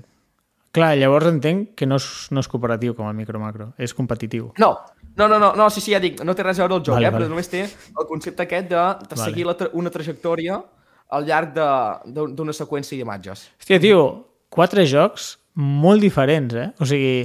Clar, 0.74 0.92
llavors 1.00 1.26
entenc 1.32 1.74
que 1.74 1.86
no 1.90 1.98
és, 1.98 2.06
no 2.30 2.46
és 2.46 2.50
cooperatiu 2.50 2.94
com 2.94 3.10
el 3.10 3.18
micro-macro, 3.18 3.72
és 3.74 3.94
competitiu. 3.94 4.52
No, 4.62 4.70
no, 5.16 5.28
no, 5.28 5.38
no, 5.38 5.52
no, 5.54 5.68
sí, 5.70 5.80
sí, 5.80 5.92
ja 5.94 6.00
dic, 6.02 6.20
no 6.26 6.34
té 6.34 6.46
res 6.46 6.58
a 6.58 6.64
veure 6.64 6.80
el 6.80 6.84
joc, 6.86 6.96
vale, 6.96 7.06
eh, 7.06 7.12
vale. 7.12 7.24
però 7.24 7.30
només 7.30 7.50
té 7.50 7.62
el 7.64 8.08
concepte 8.08 8.46
aquest 8.46 8.68
de, 8.72 8.82
de 9.04 9.14
vale. 9.14 9.28
seguir 9.28 9.46
la 9.46 9.54
tra 9.58 9.70
una 9.78 9.92
trajectòria 9.94 10.58
al 11.14 11.28
llarg 11.28 11.54
d'una 11.54 12.54
seqüència 12.56 12.98
d'imatges. 12.98 13.48
Hòstia, 13.62 13.80
tio, 13.82 14.04
quatre 14.50 14.86
jocs 14.90 15.34
molt 15.54 16.02
diferents, 16.02 16.54
eh? 16.58 16.68
O 16.82 16.88
sigui, 16.88 17.16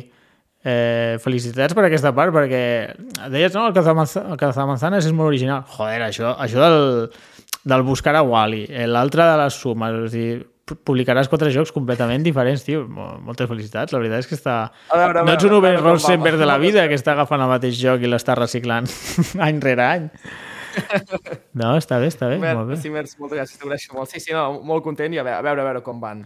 Eh, 0.59 1.15
felicitats 1.23 1.71
per 1.71 1.85
aquesta 1.87 2.11
part, 2.11 2.33
perquè 2.35 2.59
deies, 3.31 3.53
no, 3.55 3.69
el 3.69 4.39
Cazamanzanes 4.41 5.05
és 5.07 5.13
molt 5.15 5.31
original. 5.31 5.63
Joder, 5.71 6.01
això, 6.03 6.33
això 6.35 6.59
del, 6.59 7.05
del 7.71 7.85
buscar 7.87 8.17
a 8.19 8.25
Wally, 8.27 8.65
eh, 8.67 8.87
l'altre 8.87 9.23
de 9.23 9.37
les 9.39 9.55
sumes, 9.55 9.95
o 9.95 10.09
sigui, 10.11 10.41
publicaràs 10.85 11.29
quatre 11.31 11.51
jocs 11.53 11.73
completament 11.75 12.23
diferents, 12.25 12.63
tio. 12.65 12.83
Moltes 12.89 13.49
felicitats, 13.49 13.95
la 13.95 14.01
veritat 14.01 14.25
és 14.25 14.29
que 14.29 14.37
està... 14.37 14.59
A 14.89 14.99
veure, 14.99 15.03
a 15.03 15.23
veure, 15.23 15.25
no 15.27 15.35
ets 15.37 15.47
un 15.47 15.57
Uber 15.57 15.73
Rosenberg 15.79 16.39
de 16.41 16.47
la 16.49 16.59
vida 16.61 16.85
que 16.89 16.97
està 16.99 17.15
agafant 17.15 17.41
el 17.43 17.51
mateix 17.51 17.79
joc 17.79 18.05
i 18.05 18.11
l'està 18.11 18.37
reciclant 18.39 18.89
any 19.47 19.63
rere 19.63 19.89
any. 19.89 20.07
No, 21.59 21.73
està 21.79 21.97
bé, 21.99 22.11
està 22.11 22.29
bé, 22.29 22.37
Mer, 22.39 22.53
molt 22.57 22.69
bé. 22.71 22.77
Sí, 22.79 22.91
merci, 22.93 23.17
moltes 23.19 23.39
gràcies, 23.39 23.59
t'agraeixo 23.59 23.95
molt. 23.97 24.11
Sí, 24.13 24.21
sí, 24.23 24.35
no, 24.35 24.61
molt 24.65 24.85
content 24.85 25.13
i 25.15 25.19
a 25.19 25.25
veure, 25.25 25.39
a 25.41 25.45
veure, 25.45 25.63
a 25.63 25.69
veure 25.71 25.83
com 25.85 25.99
van. 26.01 26.23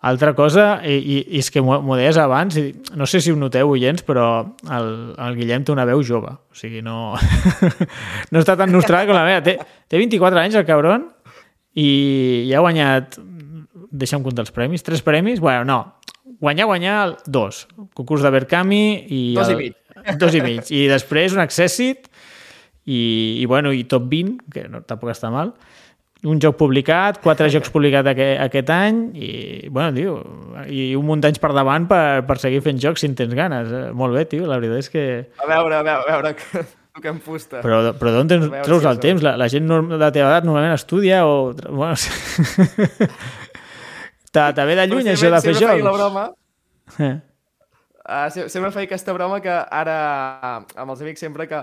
Altra 0.00 0.32
cosa, 0.32 0.78
i, 0.88 0.94
i, 0.96 1.16
i 1.36 1.40
és 1.42 1.50
que 1.52 1.60
m'ho 1.60 1.96
deies 1.98 2.16
abans, 2.16 2.56
i 2.56 2.70
no 2.96 3.04
sé 3.10 3.20
si 3.20 3.34
ho 3.34 3.36
noteu, 3.36 3.68
oients, 3.74 4.00
però 4.06 4.28
el, 4.72 4.86
el 5.12 5.36
Guillem 5.36 5.66
té 5.66 5.74
una 5.74 5.84
veu 5.88 6.00
jove. 6.06 6.32
O 6.32 6.56
sigui, 6.56 6.80
no, 6.86 7.12
no 8.32 8.40
està 8.40 8.56
tan 8.56 8.72
nostrada 8.72 9.04
com 9.10 9.18
la 9.18 9.26
meva. 9.28 9.42
Té, 9.44 9.58
té 9.90 10.00
24 10.00 10.40
anys, 10.40 10.56
el 10.56 10.64
cabron, 10.68 11.04
i, 11.76 11.90
i 12.48 12.54
ha 12.56 12.62
guanyat, 12.64 13.20
deixa'm 13.90 14.24
comptar 14.24 14.46
els 14.46 14.54
premis, 14.54 14.84
tres 14.86 15.02
premis, 15.06 15.42
bueno, 15.42 15.64
no, 15.68 16.36
guanyar, 16.40 16.68
guanyar 16.70 16.96
dos. 17.26 17.66
Concurs 17.94 18.22
de 18.24 18.32
Berkami 18.34 18.84
i... 19.08 19.20
Dos 19.36 19.50
el, 19.50 19.54
i 19.54 19.58
mig. 19.64 19.76
Dos 20.20 20.36
i 20.38 20.44
mig. 20.44 20.70
I 20.72 20.86
després 20.90 21.36
un 21.36 21.42
accèssit 21.42 22.08
i, 22.86 23.02
i, 23.42 23.44
bueno, 23.50 23.74
i 23.76 23.84
top 23.84 24.08
20, 24.10 24.50
que 24.52 24.66
no, 24.70 24.84
tampoc 24.86 25.12
està 25.14 25.32
mal 25.34 25.54
un 26.28 26.40
joc 26.40 26.58
publicat, 26.60 27.20
quatre 27.22 27.48
jocs 27.52 27.70
publicats 27.72 28.10
aquest, 28.12 28.40
aquest 28.44 28.72
any 28.74 28.98
i, 29.16 29.30
bueno, 29.72 29.94
tio, 29.96 30.16
i 30.68 30.90
un 30.98 31.06
munt 31.08 31.22
d'anys 31.24 31.40
per 31.40 31.52
davant 31.56 31.86
per, 31.88 32.26
per 32.28 32.36
seguir 32.42 32.60
fent 32.64 32.80
jocs 32.82 33.00
si 33.00 33.08
en 33.08 33.16
tens 33.16 33.32
ganes. 33.36 33.72
Eh? 33.72 33.86
Molt 33.96 34.16
bé, 34.16 34.26
tio, 34.28 34.44
la 34.48 34.60
veritat 34.60 34.84
és 34.84 34.92
que... 34.92 35.06
A 35.40 35.48
veure, 35.48 35.80
a 35.80 35.86
veure, 35.86 36.04
a 36.04 36.18
veure, 36.18 36.34
que, 36.36 37.08
em 37.08 37.20
fusta. 37.24 37.62
Però, 37.64 37.80
però 37.96 38.12
d'on 38.18 38.28
treus 38.28 38.82
si 38.82 38.90
el 38.90 39.00
temps? 39.00 39.24
La, 39.24 39.36
la 39.40 39.48
gent 39.48 39.70
de 39.70 40.00
la 40.00 40.10
teva 40.12 40.28
edat 40.28 40.48
normalment 40.48 40.76
estudia 40.76 41.22
o... 41.24 41.54
Bueno, 41.70 41.96
Te 44.30 44.64
ve 44.64 44.76
de 44.78 44.86
lluny, 44.86 45.10
això 45.10 45.30
de 45.32 45.42
fer 45.42 45.56
jocs. 45.58 45.82
la 45.82 45.96
broma... 45.96 46.30
Eh. 46.98 47.16
Uh, 48.10 48.48
sempre 48.50 48.70
feia 48.74 48.88
aquesta 48.88 49.12
broma 49.14 49.38
que 49.42 49.52
ara, 49.52 49.96
amb 50.74 50.90
els 50.90 51.02
amics, 51.04 51.20
sempre 51.22 51.46
que 51.46 51.58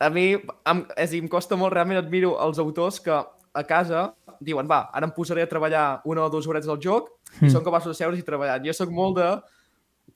a 0.00 0.08
mi 0.12 0.24
em, 0.36 0.80
és, 1.00 1.14
em 1.16 1.28
costa 1.30 1.56
molt, 1.56 1.72
realment 1.72 2.00
admiro 2.00 2.34
els 2.44 2.58
autors 2.60 2.98
que 3.04 3.14
a 3.14 3.62
casa 3.68 4.10
diuen, 4.40 4.68
va, 4.68 4.82
ara 4.96 5.08
em 5.08 5.12
posaré 5.14 5.44
a 5.44 5.48
treballar 5.48 5.84
una 6.08 6.24
o 6.24 6.32
dues 6.32 6.48
hores 6.48 6.68
al 6.68 6.80
joc 6.80 7.08
mm. 7.08 7.38
i 7.38 7.44
hmm. 7.46 7.52
són 7.54 7.64
capaços 7.64 7.92
de 7.92 7.98
seure's 7.98 8.20
i 8.20 8.26
treballar. 8.26 8.58
Jo 8.64 8.74
sóc 8.76 8.92
molt 8.92 9.18
de 9.20 9.28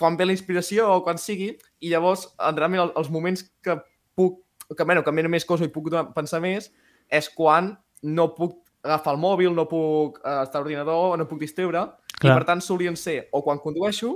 quan 0.01 0.17
ve 0.19 0.27
la 0.27 0.35
inspiració 0.35 0.89
o 0.91 1.03
quan 1.05 1.21
sigui, 1.21 1.53
i 1.85 1.93
llavors, 1.93 2.27
realment, 2.57 2.91
els 2.97 3.13
moments 3.13 3.45
que 3.65 3.77
puc, 4.17 4.41
que, 4.73 4.85
bueno, 4.85 5.05
que 5.05 5.13
més 5.13 5.49
cosa 5.49 5.69
i 5.69 5.73
puc 5.73 5.93
pensar 6.17 6.41
més, 6.45 6.73
és 7.13 7.29
quan 7.31 7.75
no 8.03 8.31
puc 8.35 8.64
agafar 8.85 9.15
el 9.17 9.21
mòbil, 9.23 9.55
no 9.57 9.67
puc 9.71 10.21
eh, 10.21 10.43
estar 10.45 10.61
a 10.61 10.63
l'ordinador, 10.63 11.17
no 11.19 11.27
puc 11.31 11.41
distreure, 11.43 11.87
Clar. 12.19 12.31
i 12.31 12.39
per 12.39 12.47
tant 12.49 12.63
solien 12.65 12.97
ser 13.01 13.25
o 13.33 13.43
quan 13.43 13.63
condueixo 13.63 14.13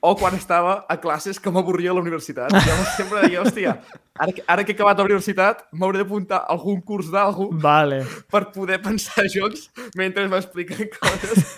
o 0.00 0.14
quan 0.16 0.34
estava 0.34 0.84
a 0.88 0.96
classes 1.00 1.40
que 1.40 1.50
m'avorria 1.50 1.90
a 1.90 1.96
la 1.96 2.02
universitat. 2.04 2.52
Llavors 2.54 2.94
sempre 2.96 3.22
deia, 3.24 3.42
hòstia, 3.42 3.74
ara, 4.14 4.32
ara 4.46 4.64
que 4.64 4.72
he 4.72 4.76
acabat 4.76 5.00
la 5.00 5.06
universitat 5.08 5.64
m'hauré 5.72 6.02
d'apuntar 6.02 6.44
a 6.44 6.54
algun 6.54 6.80
curs 6.86 7.10
d'algú 7.10 7.48
vale. 7.52 8.04
per 8.30 8.44
poder 8.54 8.78
pensar 8.82 9.26
jocs 9.34 9.68
mentre 9.98 10.28
m'expliquen 10.30 10.90
coses 10.94 11.54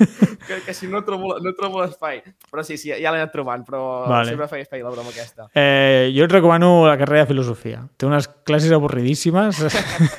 que, 0.46 0.61
que 0.64 0.74
si 0.74 0.88
no 0.88 1.05
trobo, 1.05 1.37
no 1.38 1.53
trobo 1.55 1.83
l'espai. 1.83 2.22
Però 2.50 2.64
sí, 2.64 2.79
sí, 2.81 2.90
ja 2.90 3.12
l'he 3.12 3.20
anat 3.20 3.33
trobant, 3.35 3.64
però 3.66 3.83
vale. 4.09 4.33
sempre 4.33 4.48
feia 4.48 4.64
espai 4.64 4.85
la 4.85 4.92
broma 4.94 5.12
aquesta. 5.12 5.50
Eh, 5.53 6.11
jo 6.16 6.24
et 6.24 6.33
recomano 6.33 6.88
la 6.88 6.96
carrera 7.00 7.26
de 7.26 7.33
filosofia. 7.35 7.85
Té 7.96 8.09
unes 8.09 8.29
classes 8.48 8.72
avorridíssimes 8.72 9.61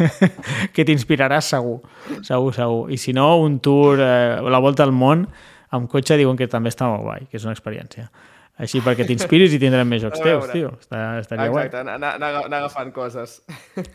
que 0.76 0.86
t'inspiraràs 0.86 1.50
segur, 1.56 1.80
segur, 2.22 2.54
segur. 2.54 2.84
I 2.94 3.02
si 3.02 3.18
no, 3.18 3.34
un 3.42 3.60
tour, 3.64 3.98
eh, 4.00 4.38
la 4.46 4.62
volta 4.62 4.86
al 4.86 4.94
món, 4.94 5.26
amb 5.76 5.90
cotxe 5.92 6.20
diuen 6.20 6.38
que 6.40 6.48
també 6.52 6.72
està 6.74 6.90
molt 6.92 7.06
guai, 7.08 7.28
que 7.32 7.40
és 7.40 7.48
una 7.48 7.56
experiència. 7.56 8.10
Així 8.62 8.82
perquè 8.84 9.08
t'inspiris 9.08 9.56
i 9.56 9.60
tindrem 9.62 9.90
més 9.90 10.02
jocs 10.06 10.22
teus, 10.22 10.50
tio. 10.54 10.74
Està, 10.78 11.04
estaria 11.22 11.48
Exacte, 11.48 11.52
guai. 11.52 11.68
Exacte, 11.70 11.84
anar, 11.88 12.16
anar, 12.20 12.32
anar 12.46 12.64
agafant 12.64 12.92
coses. 12.96 13.40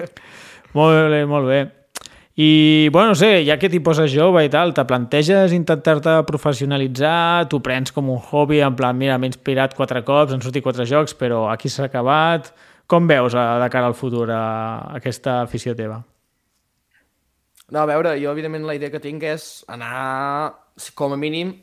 molt 0.76 1.12
bé, 1.12 1.24
molt 1.28 1.50
bé. 1.50 1.60
I, 2.36 2.90
bueno, 2.92 3.14
no 3.14 3.16
sé, 3.16 3.46
ja 3.46 3.54
que 3.56 3.70
t'hi 3.72 3.78
poses 3.80 4.10
jove 4.12 4.42
i 4.44 4.50
tal, 4.52 4.74
te 4.76 4.82
planteges 4.84 5.54
intentar-te 5.56 6.18
professionalitzar, 6.28 7.46
tu 7.48 7.62
prens 7.64 7.94
com 7.96 8.10
un 8.12 8.20
hobby, 8.20 8.58
en 8.60 8.76
plan, 8.76 8.96
mira, 8.98 9.16
m'he 9.16 9.30
inspirat 9.30 9.72
quatre 9.76 10.02
cops, 10.04 10.34
han 10.36 10.44
sortit 10.44 10.64
quatre 10.64 10.84
jocs, 10.84 11.16
però 11.16 11.46
aquí 11.48 11.72
s'ha 11.72 11.88
acabat. 11.88 12.52
Com 12.86 13.08
veus 13.08 13.34
a, 13.34 13.56
de 13.62 13.70
cara 13.72 13.88
al 13.88 13.96
futur 13.96 14.28
a, 14.28 14.36
a 14.36 14.98
aquesta 15.00 15.40
afició 15.46 15.72
teva? 15.78 16.02
No, 17.72 17.80
a 17.80 17.86
veure, 17.88 18.12
jo 18.20 18.30
evidentment 18.36 18.68
la 18.68 18.76
idea 18.76 18.92
que 18.92 19.00
tinc 19.02 19.24
és 19.26 19.64
anar, 19.72 20.52
com 20.94 21.16
a 21.16 21.18
mínim, 21.18 21.54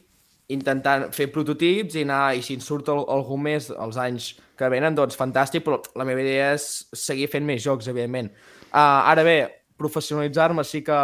intentant 0.52 1.08
fer 1.16 1.30
prototips 1.32 1.96
i 1.96 2.04
anar, 2.04 2.36
i 2.36 2.44
si 2.44 2.58
en 2.58 2.64
surt 2.64 2.90
algú 2.92 3.38
més 3.40 3.70
els 3.72 3.98
anys 4.02 4.34
que 4.60 4.70
venen, 4.70 4.96
doncs 4.96 5.18
fantàstic, 5.20 5.64
però 5.66 5.80
la 5.98 6.06
meva 6.08 6.22
idea 6.22 6.52
és 6.58 6.68
seguir 6.94 7.30
fent 7.32 7.46
més 7.48 7.64
jocs, 7.64 7.88
evidentment. 7.92 8.30
Uh, 8.74 9.02
ara 9.14 9.24
bé, 9.26 9.38
professionalitzar-me 9.80 10.66
sí 10.68 10.84
que 10.86 10.98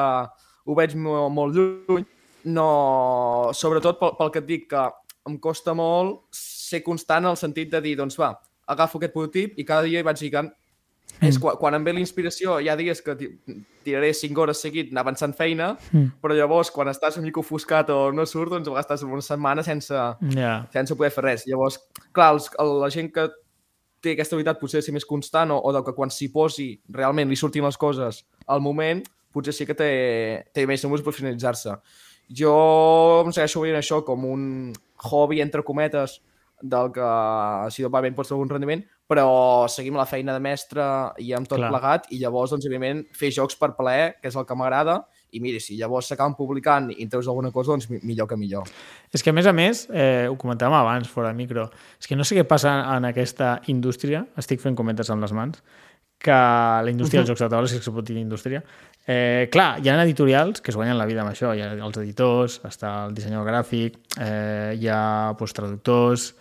ho 0.69 0.77
veig 0.77 0.95
molt, 0.99 1.31
molt 1.33 1.55
lluny, 1.55 2.05
no... 2.51 2.69
sobretot 3.55 3.99
pel, 3.99 4.15
pel 4.19 4.33
que 4.33 4.43
et 4.43 4.49
dic, 4.49 4.67
que 4.73 4.85
em 5.29 5.39
costa 5.41 5.75
molt 5.77 6.25
ser 6.35 6.83
constant 6.85 7.25
en 7.25 7.33
el 7.33 7.39
sentit 7.39 7.71
de 7.71 7.81
dir, 7.83 7.95
doncs 7.99 8.17
va, 8.19 8.33
agafo 8.69 8.99
aquest 8.99 9.15
prototip 9.15 9.57
i 9.57 9.65
cada 9.65 9.87
dia 9.87 10.01
hi 10.01 10.05
vaig 10.05 10.21
lligant 10.21 10.51
Mm. 11.19 11.27
És 11.27 11.39
quan, 11.41 11.57
quan 11.59 11.75
em 11.75 11.83
ve 11.83 11.93
la 11.95 12.01
inspiració, 12.03 12.57
hi 12.63 12.69
ha 12.71 12.77
dies 12.79 13.01
que 13.03 13.15
tiraré 13.83 14.13
5 14.15 14.43
hores 14.43 14.61
seguit 14.63 14.93
anar 14.93 15.03
avançant 15.03 15.35
feina, 15.35 15.73
mm. 15.91 16.15
però 16.23 16.37
llavors 16.37 16.71
quan 16.71 16.91
estàs 16.91 17.19
una 17.19 17.27
mica 17.27 17.41
ofuscat 17.43 17.91
o 17.91 17.99
no 18.15 18.25
surt, 18.29 18.53
doncs 18.55 18.69
a 18.69 18.71
vegades 18.71 18.87
estàs 18.87 19.05
una 19.07 19.25
setmana 19.25 19.65
sense, 19.67 19.93
yeah. 20.35 20.63
sense 20.73 20.95
poder 20.95 21.11
fer 21.15 21.25
res. 21.27 21.45
Llavors, 21.49 21.81
clar, 22.15 22.31
els, 22.37 22.49
la 22.55 22.91
gent 22.93 23.11
que 23.15 23.27
té 23.99 24.15
aquesta 24.15 24.37
habilitat 24.37 24.61
potser 24.61 24.79
de 24.79 24.87
ser 24.87 24.95
més 24.95 25.07
constant 25.07 25.51
o, 25.51 25.59
o 25.59 25.73
de 25.75 25.83
que 25.83 25.95
quan 25.97 26.11
s'hi 26.13 26.29
posi 26.31 26.69
realment 26.95 27.27
li 27.27 27.39
surtin 27.39 27.67
les 27.67 27.77
coses 27.79 28.23
al 28.47 28.63
moment, 28.63 29.03
potser 29.35 29.53
sí 29.55 29.67
que 29.67 29.75
té, 29.77 29.91
té 30.55 30.65
més 30.69 30.83
números 30.85 31.03
per 31.05 31.15
finalitzar-se. 31.17 31.75
Jo 32.39 32.55
em 33.25 33.33
segueixo 33.33 33.65
veient 33.65 33.79
això 33.79 33.99
com 34.05 34.23
un 34.29 34.43
hobby, 35.09 35.41
entre 35.43 35.65
cometes, 35.65 36.19
del 36.61 36.91
que 36.95 37.09
si 37.71 37.85
va 37.87 38.01
bé 38.03 38.11
pot 38.15 38.27
ser 38.27 38.35
algun 38.35 38.51
rendiment, 38.51 38.83
però 39.09 39.65
seguim 39.71 39.95
la 39.97 40.05
feina 40.05 40.35
de 40.35 40.41
mestre 40.43 40.83
i 41.17 41.31
amb 41.33 41.49
tot 41.49 41.57
Clar. 41.57 41.71
plegat, 41.73 42.05
i 42.13 42.19
llavors, 42.21 42.51
doncs, 42.53 42.67
evidentment, 42.69 43.07
fer 43.17 43.31
jocs 43.33 43.57
per 43.57 43.71
plaer, 43.77 44.11
que 44.21 44.29
és 44.29 44.37
el 44.37 44.45
que 44.45 44.57
m'agrada, 44.59 44.99
i 45.33 45.41
miri, 45.41 45.59
si 45.61 45.75
llavors 45.77 46.07
s'acaben 46.09 46.35
publicant 46.37 46.91
i 46.93 47.03
en 47.03 47.09
treus 47.09 47.27
alguna 47.29 47.51
cosa, 47.53 47.73
doncs 47.73 47.89
mi- 47.89 47.99
millor 48.03 48.27
que 48.29 48.37
millor. 48.37 48.69
És 49.13 49.21
que, 49.25 49.29
a 49.29 49.33
més 49.33 49.45
a 49.49 49.53
més, 49.53 49.87
eh, 49.89 50.27
ho 50.29 50.37
comentàvem 50.37 50.77
abans, 50.77 51.09
fora 51.09 51.29
de 51.33 51.37
micro, 51.37 51.67
és 51.99 52.07
que 52.09 52.15
no 52.17 52.23
sé 52.25 52.37
què 52.37 52.45
passa 52.49 52.71
en 52.95 53.05
aquesta 53.05 53.59
indústria, 53.67 54.25
estic 54.37 54.61
fent 54.61 54.77
cometes 54.77 55.09
amb 55.09 55.21
les 55.25 55.33
mans, 55.33 55.61
que 56.19 56.35
la 56.35 56.89
indústria 56.91 57.21
dels 57.21 57.29
jocs 57.29 57.41
de 57.45 57.49
taula, 57.49 57.67
si 57.71 57.77
es 57.77 57.89
pot 57.89 58.05
dir 58.05 58.17
indústria, 58.17 58.61
eh, 59.07 59.47
clar, 59.51 59.79
hi 59.79 59.89
ha 59.89 60.01
editorials 60.03 60.61
que 60.61 60.69
es 60.71 60.75
guanyen 60.75 60.97
la 60.97 61.05
vida 61.05 61.21
amb 61.21 61.31
això, 61.31 61.53
hi 61.55 61.61
ha 61.61 61.71
els 61.73 61.97
editors, 61.97 62.59
està 62.67 63.05
el 63.07 63.13
dissenyador 63.15 63.47
gràfic, 63.47 63.95
eh, 64.19 64.75
hi 64.77 64.87
ha 64.91 65.33
pues, 65.39 65.53
traductors, 65.53 66.33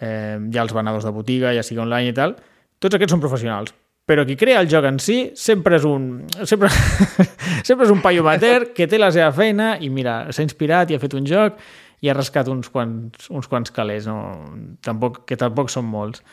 eh, 0.00 0.38
ha 0.40 0.64
els 0.64 0.74
venedors 0.74 1.06
de 1.06 1.12
botiga, 1.14 1.54
ja 1.54 1.64
sigui 1.66 1.84
online 1.84 2.10
i 2.10 2.16
tal, 2.16 2.34
tots 2.80 2.96
aquests 2.96 3.14
són 3.14 3.22
professionals, 3.22 3.74
però 4.10 4.24
qui 4.26 4.34
crea 4.34 4.58
el 4.58 4.66
joc 4.70 4.88
en 4.88 4.98
si 4.98 5.20
sempre 5.38 5.76
és 5.78 5.84
un, 5.86 6.24
sempre, 6.42 6.70
sempre 7.68 7.86
és 7.86 7.92
un 7.92 8.00
paio 8.02 8.24
amateur 8.24 8.72
que 8.74 8.88
té 8.90 8.98
la 8.98 9.12
seva 9.14 9.30
feina 9.36 9.76
i 9.78 9.90
mira, 9.92 10.24
s'ha 10.34 10.46
inspirat 10.46 10.90
i 10.90 10.96
ha 10.96 11.02
fet 11.02 11.14
un 11.14 11.28
joc 11.28 11.60
i 12.00 12.10
ha 12.10 12.16
rascat 12.16 12.48
uns 12.50 12.72
quants, 12.72 13.28
uns 13.30 13.46
quants 13.46 13.70
calés, 13.76 14.08
no? 14.08 14.18
tampoc, 14.82 15.22
que 15.28 15.36
tampoc 15.38 15.70
són 15.70 15.86
molts. 15.86 16.24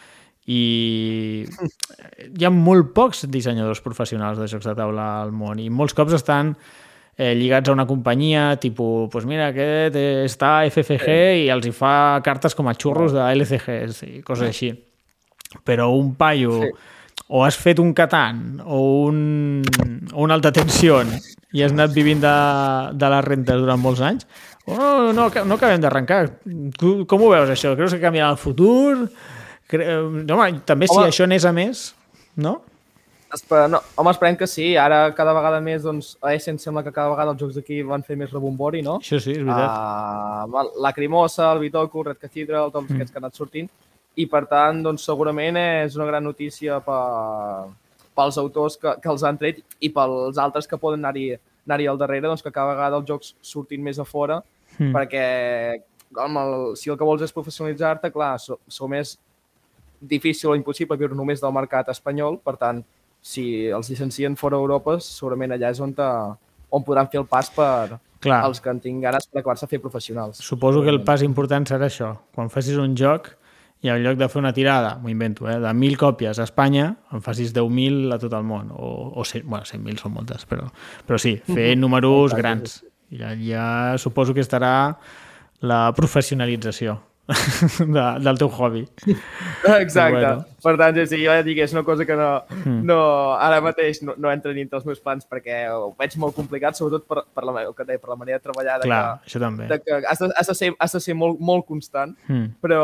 I 0.48 1.44
hi 2.40 2.48
ha 2.48 2.52
molt 2.56 2.94
pocs 2.96 3.26
dissenyadors 3.30 3.84
professionals 3.84 4.40
de 4.40 4.48
jocs 4.50 4.66
de 4.70 4.76
taula 4.80 5.10
al 5.22 5.36
món 5.36 5.60
i 5.60 5.68
molts 5.70 5.94
cops 5.98 6.16
estan 6.18 6.56
eh, 7.18 7.34
lligats 7.36 7.70
a 7.70 7.74
una 7.74 7.86
companyia, 7.90 8.56
tipus, 8.62 9.10
pues 9.12 9.26
mira, 9.26 9.48
aquest 9.50 9.96
eh, 9.98 10.26
està 10.28 10.60
a 10.62 10.68
FFG 10.70 11.10
i 11.46 11.48
els 11.54 11.66
hi 11.68 11.74
fa 11.74 12.22
cartes 12.26 12.54
com 12.56 12.68
a 12.70 12.76
xurros 12.78 13.14
de 13.16 13.24
LCGs 13.34 14.04
i 14.08 14.22
coses 14.26 14.48
així. 14.52 14.72
Però 15.66 15.90
un 15.96 16.14
paio 16.20 16.60
Sí. 16.62 16.70
o 17.34 17.42
has 17.44 17.58
fet 17.58 17.80
un 17.80 17.94
Catan 17.98 18.62
o 18.64 18.82
un, 19.08 19.64
o 20.14 20.22
una 20.24 20.36
alta 20.38 20.52
tensió 20.54 21.02
i 21.56 21.64
has 21.64 21.72
anat 21.74 21.92
vivint 21.96 22.22
de, 22.22 22.36
de 22.94 23.10
les 23.10 23.26
rentes 23.26 23.58
durant 23.64 23.80
molts 23.82 24.02
anys, 24.04 24.28
o 24.68 24.76
no, 24.76 25.14
no, 25.16 25.26
no 25.48 25.56
acabem 25.56 25.80
d'arrencar. 25.82 26.22
Com 27.08 27.22
ho 27.24 27.30
veus, 27.32 27.50
això? 27.50 27.72
Creus 27.80 27.94
que 27.96 28.02
canviarà 28.04 28.34
el 28.36 28.38
futur? 28.40 29.08
Cre... 29.68 29.86
No, 30.28 30.36
home, 30.38 30.60
també 30.68 30.88
si 30.92 30.96
Home. 30.98 31.08
això 31.08 31.24
anés 31.24 31.46
a 31.48 31.54
més, 31.56 31.86
no? 32.36 32.58
Esper, 33.34 33.66
no, 33.70 33.82
home, 34.00 34.12
esperem 34.14 34.38
que 34.40 34.48
sí. 34.48 34.70
Ara, 34.80 35.00
cada 35.18 35.34
vegada 35.36 35.60
més, 35.64 35.82
doncs, 35.84 36.14
a 36.24 36.34
Essen 36.36 36.60
sembla 36.62 36.84
que 36.86 36.94
cada 36.96 37.12
vegada 37.12 37.34
els 37.34 37.42
jocs 37.42 37.58
d'aquí 37.60 37.82
van 37.84 38.06
fer 38.08 38.16
més 38.20 38.32
rebombori, 38.32 38.82
no? 38.86 39.00
Això 39.04 39.20
sí, 39.20 39.36
és 39.36 39.44
veritat. 39.44 40.48
Uh, 40.48 40.64
la 40.84 40.94
Crimosa, 40.96 41.52
el 41.52 41.60
Bitoku, 41.66 42.06
Red 42.08 42.22
Cathedral, 42.22 42.72
tots 42.72 42.94
aquests 42.94 43.12
que 43.12 43.20
han 43.20 43.28
anat 43.28 43.40
sortint. 43.40 43.70
I, 44.18 44.26
per 44.32 44.46
tant, 44.50 44.80
doncs, 44.86 45.04
segurament 45.06 45.60
és 45.60 45.98
una 46.00 46.08
gran 46.08 46.24
notícia 46.24 46.80
per, 46.86 47.02
pels 48.18 48.40
autors 48.42 48.80
que, 48.82 48.96
que 49.04 49.12
els 49.12 49.24
han 49.28 49.38
tret 49.38 49.60
i 49.84 49.92
pels 49.94 50.40
altres 50.42 50.66
que 50.66 50.80
poden 50.82 51.04
anar-hi 51.04 51.34
anar, 51.68 51.82
-hi, 51.82 51.90
al 51.92 52.00
darrere, 52.00 52.28
doncs, 52.28 52.42
que 52.42 52.52
cada 52.52 52.72
vegada 52.74 52.98
els 52.98 53.06
jocs 53.06 53.36
surtin 53.42 53.84
més 53.84 54.00
a 54.00 54.06
fora, 54.06 54.42
Mm. 54.78 54.94
perquè 54.94 55.26
amb 56.24 56.40
el, 56.42 56.76
si 56.78 56.92
el 56.92 56.98
que 56.98 57.08
vols 57.08 57.24
és 57.26 57.34
professionalitzar-te, 57.34 58.12
clar, 58.14 58.36
so, 58.40 58.60
sou 58.68 58.90
més 58.92 59.16
difícil 60.00 60.52
o 60.52 60.56
impossible 60.58 60.98
viure 61.00 61.18
només 61.18 61.42
del 61.42 61.56
mercat 61.56 61.90
espanyol, 61.94 62.38
per 62.44 62.56
tant, 62.62 62.84
si 63.28 63.46
els 63.74 63.90
llicencien 63.92 64.38
fora 64.40 64.60
d'Europa, 64.60 64.98
segurament 65.04 65.56
allà 65.56 65.72
és 65.74 65.82
on, 65.84 65.94
te, 65.96 66.06
on 66.72 66.86
podran 66.88 67.10
fer 67.12 67.20
el 67.22 67.28
pas 67.30 67.50
per 67.54 67.98
Clar. 68.24 68.40
els 68.48 68.62
que 68.64 68.72
en 68.72 68.80
tinguin 68.84 69.04
ganes 69.04 69.28
per 69.28 69.42
acabar-se 69.42 69.68
a 69.68 69.72
fer 69.72 69.82
professionals. 69.84 70.40
Suposo 70.44 70.84
que 70.86 70.94
el 70.94 71.04
pas 71.08 71.26
important 71.26 71.68
serà 71.68 71.90
això. 71.92 72.14
Quan 72.36 72.52
facis 72.54 72.80
un 72.82 72.96
joc 72.98 73.34
i 73.86 73.92
en 73.94 74.00
lloc 74.02 74.18
de 74.18 74.30
fer 74.32 74.40
una 74.42 74.54
tirada, 74.56 74.96
m'ho 75.02 75.12
invento, 75.12 75.46
eh, 75.50 75.60
de 75.62 75.70
1.000 75.70 76.00
còpies 76.02 76.40
a 76.40 76.48
Espanya, 76.48 76.88
en 77.14 77.22
facis 77.22 77.54
10.000 77.54 78.16
a 78.16 78.18
tot 78.22 78.34
el 78.34 78.48
món. 78.48 78.72
O, 78.74 79.12
o 79.14 79.26
100, 79.28 79.46
bueno, 79.46 79.68
100.000 79.70 80.02
són 80.02 80.16
moltes, 80.16 80.48
però, 80.50 80.72
però 81.06 81.20
sí, 81.22 81.36
fer 81.52 81.74
números 81.84 82.34
grans. 82.38 82.80
I 83.14 83.22
allà 83.24 83.68
suposo 84.02 84.34
que 84.36 84.44
estarà 84.44 84.72
la 85.68 85.84
professionalització 85.96 86.98
de, 87.96 88.04
del 88.24 88.38
teu 88.40 88.48
hobby. 88.50 88.86
Exacte. 89.84 90.20
Bueno. 90.20 90.46
Per 90.64 90.74
tant, 90.80 90.98
sí, 91.08 91.20
jo 91.26 91.32
ja 91.36 91.44
dic, 91.44 91.58
és 91.64 91.74
una 91.76 91.84
cosa 91.84 92.06
que 92.08 92.16
no, 92.16 92.30
no, 92.88 92.98
ara 93.36 93.60
mateix 93.64 94.02
no, 94.04 94.16
no 94.18 94.32
entra 94.32 94.54
ni 94.56 94.62
entre 94.64 94.80
els 94.80 94.86
meus 94.88 95.00
plans 95.04 95.28
perquè 95.28 95.66
ho 95.72 95.92
veig 96.00 96.16
molt 96.20 96.36
complicat, 96.36 96.76
sobretot 96.80 97.06
per, 97.08 97.24
per, 97.36 97.44
la, 97.48 97.66
que 97.76 97.86
deia, 97.88 98.00
per 98.00 98.10
la 98.14 98.18
manera 98.20 98.40
de 98.40 98.44
treballar, 98.48 98.78
de 98.82 98.88
Clar, 98.90 99.02
que, 99.22 99.30
això 99.30 99.42
també. 99.44 99.68
de 99.70 99.80
que 99.84 100.00
has, 100.08 100.20
de, 100.24 100.32
has, 100.36 100.48
de 100.52 100.56
ser, 100.56 100.72
has 100.80 100.96
de 100.98 101.02
ser 101.04 101.16
molt, 101.16 101.40
molt 101.40 101.66
constant, 101.68 102.16
Mm. 102.28 102.50
però, 102.64 102.82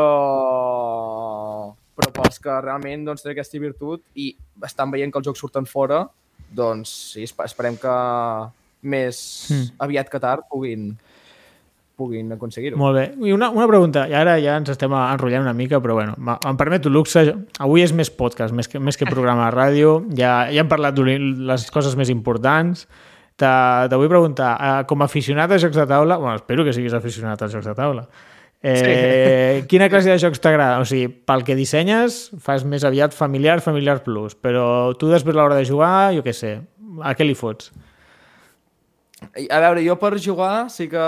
però 1.96 2.10
pels 2.16 2.38
que 2.42 2.54
realment 2.64 3.04
doncs, 3.06 3.22
tenen 3.24 3.36
aquesta 3.36 3.60
virtut 3.62 4.02
i 4.18 4.30
estan 4.66 4.92
veient 4.94 5.12
que 5.12 5.20
els 5.20 5.28
jocs 5.28 5.42
surten 5.44 5.66
fora, 5.68 6.04
doncs 6.54 6.92
sí, 7.14 7.24
espe- 7.28 7.46
esperem 7.48 7.76
que 7.80 7.94
més 8.84 9.48
Mm. 9.50 9.70
aviat 9.80 10.08
que 10.12 10.20
tard 10.20 10.44
puguin, 10.50 10.92
puguin 11.96 12.32
aconseguir-ho. 12.34 12.78
Molt 12.80 12.96
bé. 12.98 13.04
I 13.28 13.32
una, 13.34 13.50
una 13.54 13.66
pregunta, 13.70 14.04
i 14.10 14.14
ara 14.18 14.36
ja 14.42 14.56
ens 14.58 14.72
estem 14.74 14.92
enrotllant 14.98 15.46
una 15.46 15.54
mica, 15.56 15.80
però 15.82 15.96
bueno, 15.98 16.16
em 16.18 16.60
permeto 16.60 16.90
luxe. 16.92 17.26
Avui 17.62 17.84
és 17.84 17.94
més 17.96 18.10
podcast, 18.10 18.54
més 18.54 18.68
que, 18.70 18.82
més 18.82 18.98
que 18.98 19.08
programa 19.08 19.48
de 19.48 19.56
ràdio. 19.56 19.96
Ja, 20.18 20.44
ja 20.52 20.64
hem 20.64 20.70
parlat 20.70 20.96
de 20.98 21.18
les 21.18 21.66
coses 21.74 21.96
més 21.98 22.12
importants. 22.12 22.86
Te, 23.34 23.50
te 23.90 23.98
vull 23.98 24.10
preguntar, 24.10 24.52
eh, 24.54 24.82
com 24.86 25.02
a 25.02 25.08
aficionat 25.10 25.50
a 25.50 25.58
jocs 25.58 25.74
de 25.74 25.88
taula, 25.90 26.20
bueno, 26.22 26.36
espero 26.38 26.62
que 26.66 26.74
siguis 26.74 26.94
aficionat 26.94 27.40
als 27.42 27.56
jocs 27.56 27.66
de 27.66 27.74
taula, 27.74 28.04
eh, 28.62 28.76
sí. 29.58 29.66
quina 29.72 29.88
classe 29.90 30.12
de 30.12 30.20
jocs 30.22 30.38
t'agrada? 30.38 30.78
O 30.78 30.86
sigui, 30.86 31.08
pel 31.26 31.42
que 31.42 31.56
dissenyes, 31.58 32.28
fas 32.42 32.62
més 32.62 32.86
aviat 32.86 33.16
familiar, 33.16 33.58
familiar 33.64 34.04
plus, 34.06 34.38
però 34.38 34.94
tu 35.00 35.10
després 35.10 35.34
a 35.34 35.40
l'hora 35.40 35.58
de 35.58 35.66
jugar, 35.66 36.12
jo 36.14 36.22
què 36.22 36.30
sé, 36.30 36.60
a 37.02 37.16
què 37.18 37.26
li 37.26 37.34
fots? 37.34 37.72
A 39.50 39.58
veure, 39.66 39.82
jo 39.82 39.98
per 39.98 40.14
jugar 40.22 40.68
sí 40.70 40.86
que 40.92 41.02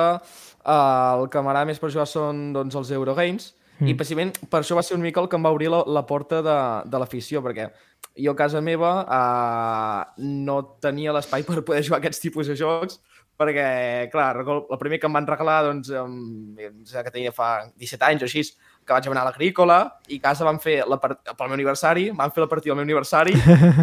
uh, 0.67 1.23
el 1.23 1.31
que 1.31 1.43
m'agrada 1.43 1.71
més 1.71 1.81
per 1.83 1.93
jugar 1.95 2.09
són 2.11 2.51
doncs, 2.57 2.77
els 2.79 2.93
Eurogames 2.99 3.53
mm. 3.79 3.91
i 3.91 3.97
precisament 3.99 4.35
per 4.51 4.63
això 4.63 4.79
va 4.79 4.85
ser 4.87 4.99
una 4.99 5.07
mica 5.07 5.23
el 5.23 5.31
que 5.31 5.39
em 5.39 5.47
va 5.47 5.55
obrir 5.55 5.71
la, 5.73 5.85
la 5.87 6.05
porta 6.09 6.43
de, 6.45 6.59
de 6.91 7.03
l'afició, 7.03 7.43
perquè 7.45 7.71
jo 8.17 8.33
a 8.33 8.39
casa 8.39 8.63
meva 8.65 8.93
uh, 9.05 10.23
no 10.23 10.63
tenia 10.83 11.15
l'espai 11.17 11.47
per 11.47 11.63
poder 11.63 11.85
jugar 11.87 12.03
aquests 12.03 12.25
tipus 12.25 12.51
de 12.51 12.59
jocs 12.59 13.01
perquè, 13.37 14.09
clar, 14.13 14.31
el 14.41 14.79
primer 14.81 14.99
que 15.01 15.09
em 15.09 15.13
van 15.13 15.27
regalar, 15.29 15.59
doncs, 15.67 15.91
um, 15.93 16.57
que 16.57 17.13
tenia 17.13 17.35
fa 17.37 17.67
17 17.77 18.07
anys 18.09 18.25
o 18.25 18.29
així, 18.31 18.45
que 18.87 18.95
vaig 18.95 19.09
anar 19.11 19.25
a 19.25 19.29
l'agrícola 19.29 19.77
i 20.09 20.21
a 20.21 20.23
casa 20.29 20.47
van 20.47 20.61
fer, 20.63 20.79
la 20.89 20.99
part... 21.03 21.19
pel 21.27 21.51
meu 21.51 21.59
aniversari, 21.59 22.07
van 22.17 22.33
fer 22.33 22.45
la 22.45 22.49
partida 22.49 22.73
al 22.73 22.79
meu 22.81 22.87
aniversari 22.87 23.35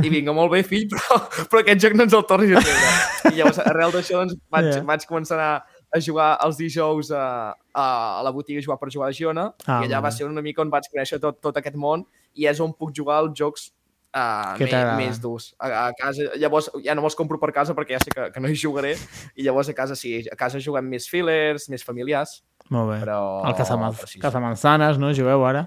i 0.06 0.10
vinga, 0.14 0.34
molt 0.36 0.54
bé, 0.56 0.64
fill, 0.66 0.88
però, 0.94 1.20
però 1.52 1.62
aquest 1.62 1.84
joc 1.84 1.98
no 2.00 2.08
ens 2.08 2.16
el 2.18 2.26
tornis 2.30 2.56
a 2.56 2.64
treure. 2.64 2.94
I 3.30 3.36
llavors, 3.38 3.62
arrel 3.68 3.94
d'això, 3.94 4.24
doncs, 4.24 4.40
vaig, 4.54 4.70
yeah. 4.72 4.86
vaig 4.88 5.06
començar 5.10 5.40
a, 5.44 5.52
a 5.94 6.02
jugar 6.02 6.32
els 6.46 6.58
dijous 6.58 7.12
a, 7.14 7.54
a, 7.74 7.86
la 8.26 8.34
botiga 8.34 8.60
a 8.60 8.66
jugar 8.66 8.80
per 8.82 8.90
jugar 8.94 9.12
a 9.12 9.16
Girona 9.16 9.46
Ah, 9.68 9.82
i 9.84 9.88
allà 9.88 10.02
va 10.02 10.12
ser 10.12 10.26
una 10.28 10.42
mica 10.42 10.64
on 10.64 10.74
vaig 10.74 10.90
conèixer 10.90 11.22
tot, 11.22 11.40
tot 11.44 11.58
aquest 11.62 11.78
món 11.78 12.06
i 12.34 12.48
és 12.50 12.62
on 12.64 12.74
puc 12.74 12.94
jugar 12.98 13.20
als 13.22 13.38
jocs 13.38 13.70
uh, 14.16 14.56
Que 14.58 14.66
més, 14.66 14.90
més 14.98 15.22
durs. 15.22 15.52
A, 15.62 15.70
a 15.86 15.86
casa, 15.98 16.32
llavors 16.40 16.72
ja 16.86 16.96
no 16.98 17.06
me'ls 17.06 17.18
compro 17.20 17.40
per 17.42 17.52
casa 17.54 17.76
perquè 17.78 17.98
ja 17.98 18.02
sé 18.02 18.14
que, 18.14 18.30
que 18.34 18.44
no 18.44 18.50
hi 18.50 18.58
jugaré 18.58 18.96
i 19.36 19.46
llavors 19.46 19.70
a 19.70 19.78
casa 19.78 19.98
sí, 20.00 20.16
a 20.32 20.38
casa 20.40 20.62
juguem 20.64 20.90
més 20.90 21.10
fillers, 21.12 21.70
més 21.70 21.86
familiars, 21.86 22.42
Molt 22.74 22.94
bé. 22.94 23.00
però... 23.06 23.20
El 23.50 23.58
cazamanz 23.58 24.02
però 24.02 24.10
sí, 24.10 24.22
sí. 24.22 25.02
no? 25.02 25.14
Jugueu 25.14 25.46
ara? 25.46 25.66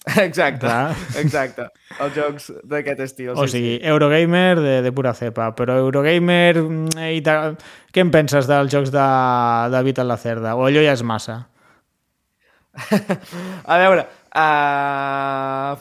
Exacte, 0.26 0.64
Clar. 0.64 0.96
exacte. 1.20 1.66
Els 2.00 2.14
jocs 2.16 2.46
d'aquest 2.64 3.02
estil. 3.04 3.34
O 3.34 3.44
sí, 3.44 3.58
sigui, 3.58 3.74
Eurogamer 3.84 4.56
de, 4.56 4.74
de 4.86 4.92
pura 4.96 5.12
cepa, 5.14 5.50
però 5.56 5.76
Eurogamer... 5.82 6.56
mm, 6.62 7.10
I 7.18 7.20
ta... 7.26 7.36
Què 7.92 8.04
en 8.06 8.12
penses 8.14 8.48
dels 8.48 8.72
jocs 8.72 8.92
de 8.94 9.04
David 9.74 10.00
en 10.00 10.08
la 10.08 10.16
Cerda? 10.20 10.54
O 10.56 10.64
allò 10.64 10.80
ja 10.84 10.94
és 10.96 11.04
massa? 11.04 11.42
A 13.74 13.78
veure, 13.82 14.06
uh, 14.40 15.76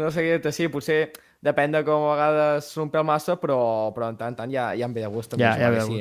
no 0.00 0.10
sé 0.10 0.24
què 0.24 0.36
dir-te, 0.36 0.52
sí, 0.56 0.66
potser 0.72 1.02
depèn 1.44 1.76
de 1.76 1.84
com 1.86 2.08
a 2.08 2.14
vegades 2.16 2.70
un 2.82 2.90
pèl 2.90 3.04
massa, 3.06 3.36
però, 3.38 3.58
però 3.94 4.08
en 4.10 4.18
tant 4.18 4.32
en 4.32 4.38
tant 4.40 4.50
ja, 4.52 4.72
ja 4.74 4.88
em 4.88 4.96
ve 4.96 5.04
de 5.04 5.10
gust. 5.12 5.36
Ja, 5.38 5.54
ja 5.60 5.70
ve 5.70 5.82
de 5.82 5.86
sí. 5.86 6.00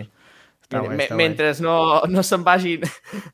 Està 0.68 0.82
guai, 0.84 0.98
Me- 0.98 1.04
està 1.06 1.16
guai. 1.16 1.24
mentre 1.28 1.54
no, 1.64 1.78
no 2.12 2.24
se'n 2.28 2.44
vagin 2.44 2.82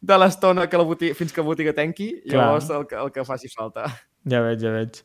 de 0.01 0.17
l'estona 0.21 0.67
que 0.69 0.77
la 0.77 0.83
botiga, 0.85 1.15
fins 1.17 1.33
que 1.33 1.41
la 1.41 1.47
botiga 1.47 1.73
tanqui, 1.73 2.11
Clar. 2.29 2.43
llavors 2.45 2.69
el 2.69 2.85
que, 2.87 2.95
el 3.01 3.11
que 3.11 3.25
faci 3.25 3.49
falta. 3.49 3.87
Ja 4.29 4.39
veig, 4.45 4.61
ja 4.61 4.69
veig. 4.71 5.01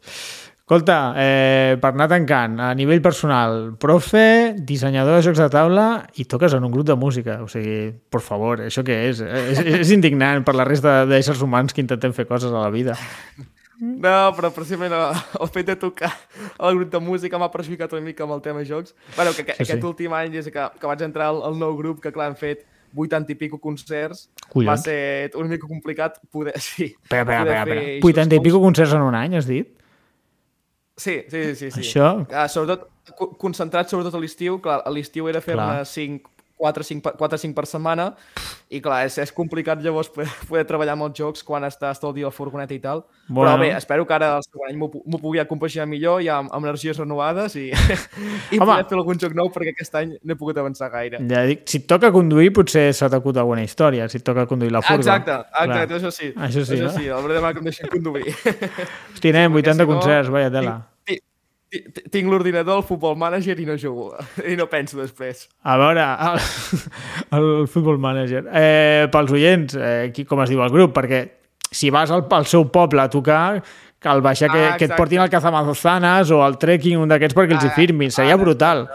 Escolta, 0.68 1.14
eh, 1.16 1.78
per 1.80 1.94
anar 1.94 2.10
tancant, 2.12 2.58
a 2.60 2.74
nivell 2.76 3.00
personal, 3.00 3.70
profe, 3.80 4.52
dissenyador 4.68 5.16
de 5.16 5.22
jocs 5.24 5.38
de 5.40 5.46
taula 5.48 5.86
i 6.20 6.26
toques 6.28 6.52
en 6.52 6.62
un 6.68 6.70
grup 6.74 6.84
de 6.86 6.94
música. 6.94 7.38
O 7.42 7.48
sigui, 7.48 7.94
por 8.12 8.20
favor, 8.20 8.60
això 8.60 8.84
què 8.84 8.98
és? 9.08 9.22
És, 9.24 9.62
és 9.80 9.90
indignant 9.96 10.44
per 10.44 10.52
la 10.54 10.66
resta 10.68 11.06
d'éssers 11.08 11.40
humans 11.40 11.72
que 11.72 11.80
intentem 11.80 12.12
fer 12.12 12.26
coses 12.28 12.52
a 12.52 12.60
la 12.60 12.68
vida. 12.68 12.98
No, 13.80 14.14
però 14.34 14.48
precisament 14.50 14.90
el, 14.92 15.18
el 15.40 15.50
fet 15.54 15.66
de 15.68 15.76
tocar 15.78 16.08
el 16.58 16.74
grup 16.80 16.90
de 16.90 16.98
música 16.98 17.38
m'ha 17.38 17.46
perjudicat 17.52 17.92
una 17.94 18.02
mica 18.02 18.24
amb 18.24 18.34
el 18.34 18.40
tema 18.42 18.64
jocs. 18.66 18.94
Bueno, 19.14 19.30
que, 19.36 19.44
que 19.46 19.54
Sí, 19.54 19.64
sí. 19.64 19.68
aquest 19.72 19.84
últim 19.86 20.12
any, 20.18 20.32
des 20.34 20.48
que, 20.50 20.64
que 20.80 20.86
vaig 20.90 21.04
entrar 21.06 21.28
al, 21.30 21.38
al 21.46 21.54
nou 21.60 21.76
grup, 21.78 22.00
que 22.02 22.10
clar, 22.12 22.26
han 22.32 22.36
fet 22.40 22.64
80 22.96 23.30
i 23.30 23.36
pico 23.38 23.58
concerts, 23.60 24.30
Collons. 24.48 24.68
va 24.70 24.76
ser 24.82 25.30
una 25.38 25.48
mica 25.52 25.68
complicat 25.70 26.18
poder... 26.32 26.54
Sí, 26.64 26.90
Espera, 26.96 27.22
espera, 27.22 27.44
poder 27.44 27.58
fer 27.68 27.78
espera. 27.98 28.22
80 28.24 28.34
i 28.40 28.40
pico 28.48 28.60
concerts 28.64 28.94
en 28.98 29.02
un 29.06 29.14
any, 29.14 29.36
has 29.38 29.46
dit? 29.46 29.74
Sí, 30.96 31.20
sí, 31.30 31.54
sí. 31.54 31.70
sí. 31.70 31.80
Això... 31.84 32.08
Uh, 32.26 32.48
sobretot, 32.50 32.88
co- 33.14 33.30
concentrat 33.38 33.86
sobretot 33.92 34.16
a 34.18 34.22
l'estiu. 34.24 34.58
Clar, 34.64 34.80
a 34.82 34.90
l'estiu 34.90 35.28
era 35.30 35.38
fer-ne 35.44 35.62
Clar. 35.62 35.86
5, 35.86 36.32
4, 36.58 36.82
5, 36.84 37.02
per- 37.04 37.14
4 37.16 37.38
5 37.38 37.54
per 37.54 37.64
setmana 37.70 38.08
i 38.68 38.80
clar, 38.84 39.04
és, 39.06 39.16
és 39.22 39.30
complicat 39.32 39.80
llavors 39.84 40.10
poder, 40.12 40.28
poder 40.48 40.64
treballar 40.68 40.92
amb 40.98 41.06
els 41.06 41.14
jocs 41.16 41.44
quan 41.46 41.64
estàs 41.64 42.00
tot 42.02 42.10
el 42.10 42.16
dia 42.18 42.26
a 42.26 42.32
la 42.32 42.34
furgoneta 42.34 42.74
i 42.74 42.80
tal. 42.82 43.04
Bueno. 43.28 43.52
Però 43.54 43.60
bé, 43.62 43.70
espero 43.78 44.04
que 44.06 44.14
ara 44.16 44.32
el 44.36 44.42
següent 44.44 44.72
any 44.72 44.78
m'ho 44.80 44.90
pu- 44.92 45.02
m'ho 45.06 45.20
pugui 45.22 45.40
compaginar 45.48 45.86
millor 45.88 46.20
i 46.24 46.28
amb, 46.28 46.50
amb 46.52 46.66
energies 46.68 46.98
renovades 46.98 47.54
i, 47.56 47.68
i 48.52 48.58
Home. 48.58 48.66
poder 48.66 48.84
fer 48.90 48.98
algun 48.98 49.18
joc 49.22 49.34
nou 49.38 49.48
perquè 49.54 49.72
aquest 49.76 49.94
any 50.02 50.16
no 50.22 50.34
he 50.34 50.38
pogut 50.40 50.58
avançar 50.60 50.90
gaire. 50.92 51.22
Ja 51.30 51.44
dic, 51.48 51.62
si 51.70 51.78
et 51.80 51.86
toca 51.88 52.10
conduir, 52.12 52.50
potser 52.52 52.88
s'ha 52.92 53.08
t'acut 53.08 53.38
alguna 53.38 53.62
història, 53.64 54.08
si 54.10 54.18
et 54.18 54.26
toca 54.26 54.44
conduir 54.50 54.72
la 54.74 54.82
furga. 54.82 54.98
Exacte, 55.00 55.38
exacte, 55.38 55.86
Clar. 55.88 56.00
això 56.00 56.10
sí. 56.12 56.32
Això 56.36 56.64
sí, 56.66 56.74
això 56.76 56.90
no? 56.90 56.94
sí, 56.98 57.06
el 57.06 57.32
demà 57.38 57.54
que 57.54 57.62
em 57.62 57.70
deixin 57.70 57.88
conduir. 57.92 58.34
Hosti, 59.14 59.32
nen, 59.32 59.52
Perquè 59.52 59.70
80 59.70 59.74
si 59.74 59.78
no, 59.84 59.86
concerts, 59.94 60.30
vaya 60.34 60.50
tela. 60.50 60.74
Tinc, 60.78 60.97
tinc, 61.68 62.28
l'ordinador, 62.30 62.78
el 62.80 62.86
futbol 62.88 63.16
manager 63.20 63.58
i 63.60 63.66
no 63.68 63.74
jugo. 63.80 64.12
I 64.46 64.54
no 64.56 64.66
penso 64.72 64.96
després. 65.00 65.46
A 65.68 65.76
veure, 65.80 66.04
el, 66.28 66.38
el 67.38 67.50
Football 67.68 67.98
Manager. 68.00 68.46
Eh, 68.52 69.08
pels 69.12 69.34
oients, 69.36 69.76
eh, 69.76 70.08
qui, 70.14 70.24
com 70.28 70.40
es 70.44 70.48
diu 70.52 70.62
el 70.64 70.72
grup? 70.72 70.94
Perquè 70.96 71.20
si 71.68 71.90
vas 71.92 72.10
al, 72.14 72.24
al 72.32 72.46
seu 72.48 72.64
poble 72.72 73.02
a 73.04 73.10
tocar, 73.12 73.60
cal 74.00 74.22
baixar 74.24 74.48
que, 74.52 74.64
Ah, 74.70 74.76
que 74.80 74.86
et 74.88 74.96
portin 74.96 75.20
al 75.20 75.28
Cazamanzanas 75.28 76.30
o 76.32 76.40
al 76.44 76.56
trekking, 76.56 76.96
un 77.02 77.08
d'aquests 77.12 77.36
perquè 77.36 77.58
els 77.58 77.66
hi 77.66 77.72
Ah, 77.72 77.76
firmin. 77.76 78.10
Seria 78.14 78.38
ah, 78.38 78.40
brutal. 78.40 78.86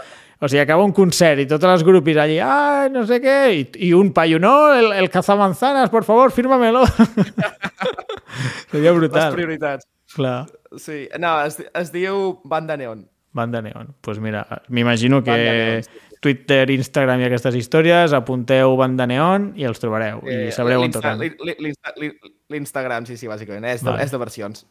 O 0.43 0.47
sigui, 0.49 0.59
acaba 0.63 0.83
un 0.83 0.91
concert 0.91 1.39
i 1.39 1.45
totes 1.47 1.69
les 1.69 1.83
grupis 1.87 2.17
allí, 2.19 2.39
ah, 2.43 2.89
no 2.91 3.05
sé 3.07 3.21
què, 3.23 3.37
i, 3.55 3.61
i 3.87 3.93
un 3.95 4.09
paio, 4.11 4.41
no, 4.43 4.73
el, 4.75 4.89
el 4.97 5.07
Cazamanzanas, 5.13 5.89
por 5.93 6.03
favor, 6.03 6.33
fírmamelo. 6.35 6.81
Seria 8.71 8.91
Les 8.91 8.97
brutal. 8.97 9.33
prioritats. 9.37 9.85
Clar. 10.15 10.45
Sí, 10.77 11.07
no, 11.19 11.41
es, 11.45 11.57
es 11.73 11.91
diu 11.93 12.39
Banda 12.43 12.77
Neon. 12.77 13.07
Banda 13.33 13.61
Neon. 13.61 13.87
Doncs 13.87 13.97
pues 14.01 14.19
mira, 14.19 14.45
m'imagino 14.69 15.23
que 15.23 15.31
Neon, 15.31 15.83
sí, 15.83 15.89
Twitter, 16.23 16.69
Instagram 16.71 17.19
i 17.21 17.25
aquestes 17.27 17.55
històries, 17.59 18.13
apunteu 18.13 18.77
Banda 18.79 19.07
Neon 19.09 19.51
i 19.59 19.63
els 19.67 19.79
trobareu. 19.81 20.21
I 20.29 20.51
sabreu 20.55 20.81
on 20.85 20.91
toquen. 20.93 21.17
l'In- 21.19 21.35
l'In- 21.43 21.55
l'Insta- 21.59 21.93
l'In- 21.97 22.17
L'Instagram, 22.53 23.05
sí, 23.09 23.17
sí, 23.17 23.27
bàsicament. 23.27 23.65
És 23.65 23.81
de, 23.83 23.89
Vale. 23.89 24.03
és 24.05 24.11
de 24.13 24.17
versions. 24.21 24.65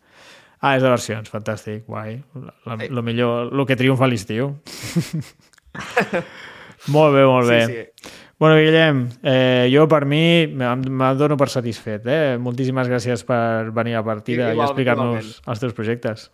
Ah, 0.62 0.76
és 0.76 0.82
de 0.84 0.88
versions, 0.88 1.28
fantàstic, 1.28 1.82
guai. 1.86 2.22
La, 2.38 2.54
la, 2.66 2.76
lo 2.88 3.02
millor, 3.02 3.50
el 3.52 3.66
que 3.66 3.74
triomfa 3.76 4.04
a 4.06 4.08
l'estiu. 4.08 4.52
molt 6.94 7.14
bé, 7.14 7.24
molt 7.26 7.48
bé. 7.48 7.60
Sí, 7.66 7.74
sí. 7.74 8.12
Bueno, 8.42 8.56
Guillem, 8.58 9.04
eh, 9.22 9.68
jo 9.70 9.84
per 9.86 10.02
mi 10.04 10.42
em 10.50 11.02
dono 11.14 11.36
per 11.38 11.46
satisfet. 11.46 12.02
Eh? 12.10 12.38
Moltíssimes 12.42 12.88
gràcies 12.90 13.22
per 13.22 13.68
venir 13.70 13.94
a 13.94 14.02
partida 14.02 14.48
i 14.48 14.56
Igual- 14.56 14.66
explicar-nos 14.66 15.28
els 15.46 15.60
teus 15.62 15.72
projectes. 15.72 16.24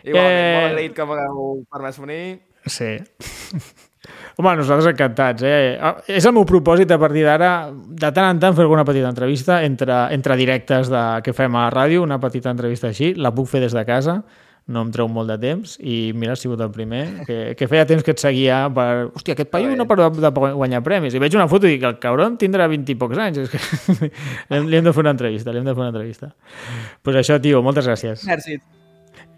Igualment, 0.00 0.32
Eh, 0.32 0.54
molt 0.56 0.70
agraït 0.72 0.94
que 0.96 1.04
m'hagueu 1.04 1.66
permès 1.70 2.00
venir. 2.00 2.40
Sí. 2.64 2.88
Home, 4.38 4.56
nosaltres 4.56 4.88
encantats, 4.94 5.42
eh? 5.44 5.76
Ah, 5.78 5.98
És 6.08 6.24
el 6.24 6.32
meu 6.32 6.46
propòsit 6.48 6.90
a 6.90 6.98
partir 6.98 7.24
d'ara, 7.28 7.70
de 7.74 8.12
tant 8.16 8.30
en 8.30 8.40
tant 8.40 8.56
fer 8.56 8.64
alguna 8.64 8.84
petita 8.88 9.10
entrevista 9.12 9.62
entre, 9.62 9.92
entre 10.14 10.36
directes 10.40 10.88
de, 10.88 11.04
que 11.22 11.34
fem 11.36 11.52
a 11.54 11.66
la 11.68 11.70
ràdio, 11.70 12.00
una 12.02 12.18
petita 12.18 12.48
entrevista 12.48 12.88
així, 12.88 13.12
la 13.14 13.34
puc 13.34 13.46
fer 13.46 13.60
des 13.60 13.76
de 13.76 13.84
casa, 13.84 14.22
no 14.66 14.82
em 14.82 14.88
treu 14.90 15.06
molt 15.06 15.30
de 15.30 15.36
temps 15.38 15.76
i 15.78 16.10
mira, 16.18 16.34
ha 16.34 16.38
sigut 16.38 16.60
el 16.64 16.72
primer 16.74 17.02
que, 17.26 17.54
que 17.58 17.68
feia 17.70 17.86
temps 17.86 18.02
que 18.02 18.10
et 18.16 18.22
seguia 18.22 18.64
per... 18.74 19.12
Hòstia, 19.14 19.36
aquest 19.36 19.50
paio 19.52 19.76
no 19.78 19.86
parla 19.86 20.08
de 20.10 20.30
guanyar 20.32 20.82
premis. 20.86 21.14
I 21.14 21.22
veig 21.22 21.36
una 21.38 21.46
foto 21.50 21.68
i 21.68 21.76
dic, 21.76 21.86
el 21.86 22.00
cabron 22.02 22.34
tindrà 22.40 22.66
20 22.70 22.90
i 22.90 22.98
pocs 22.98 23.20
anys. 23.22 23.44
És 23.44 23.52
que... 23.52 24.10
li 24.70 24.80
hem 24.80 24.88
de 24.88 24.94
fer 24.94 25.04
una 25.04 25.14
entrevista, 25.14 25.54
li 25.54 25.62
hem 25.62 25.68
de 25.68 25.74
fer 25.76 25.84
una 25.84 25.92
entrevista. 25.94 26.32
Doncs 26.32 27.06
pues 27.06 27.20
això, 27.22 27.38
tio, 27.42 27.62
moltes 27.62 27.86
gràcies. 27.86 28.26
Merci. 28.26 28.58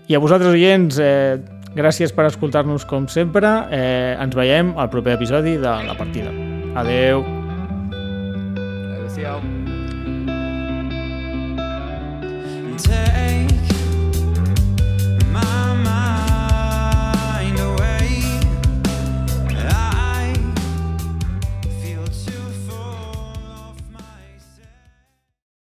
I 0.09 0.17
a 0.17 0.23
vosaltres, 0.23 0.55
oients, 0.57 0.97
eh, 1.05 1.37
gràcies 1.77 2.14
per 2.17 2.25
escoltar-nos 2.31 2.88
com 2.88 3.05
sempre. 3.12 3.51
Eh, 3.69 4.17
ens 4.17 4.37
veiem 4.37 4.73
al 4.81 4.88
proper 4.88 5.19
episodi 5.19 5.59
de 5.61 5.77
La 5.91 5.99
Partida. 5.99 6.33
Adeu. 6.81 7.21
Adéu-siau. 8.97 9.45
Tell 12.79 13.08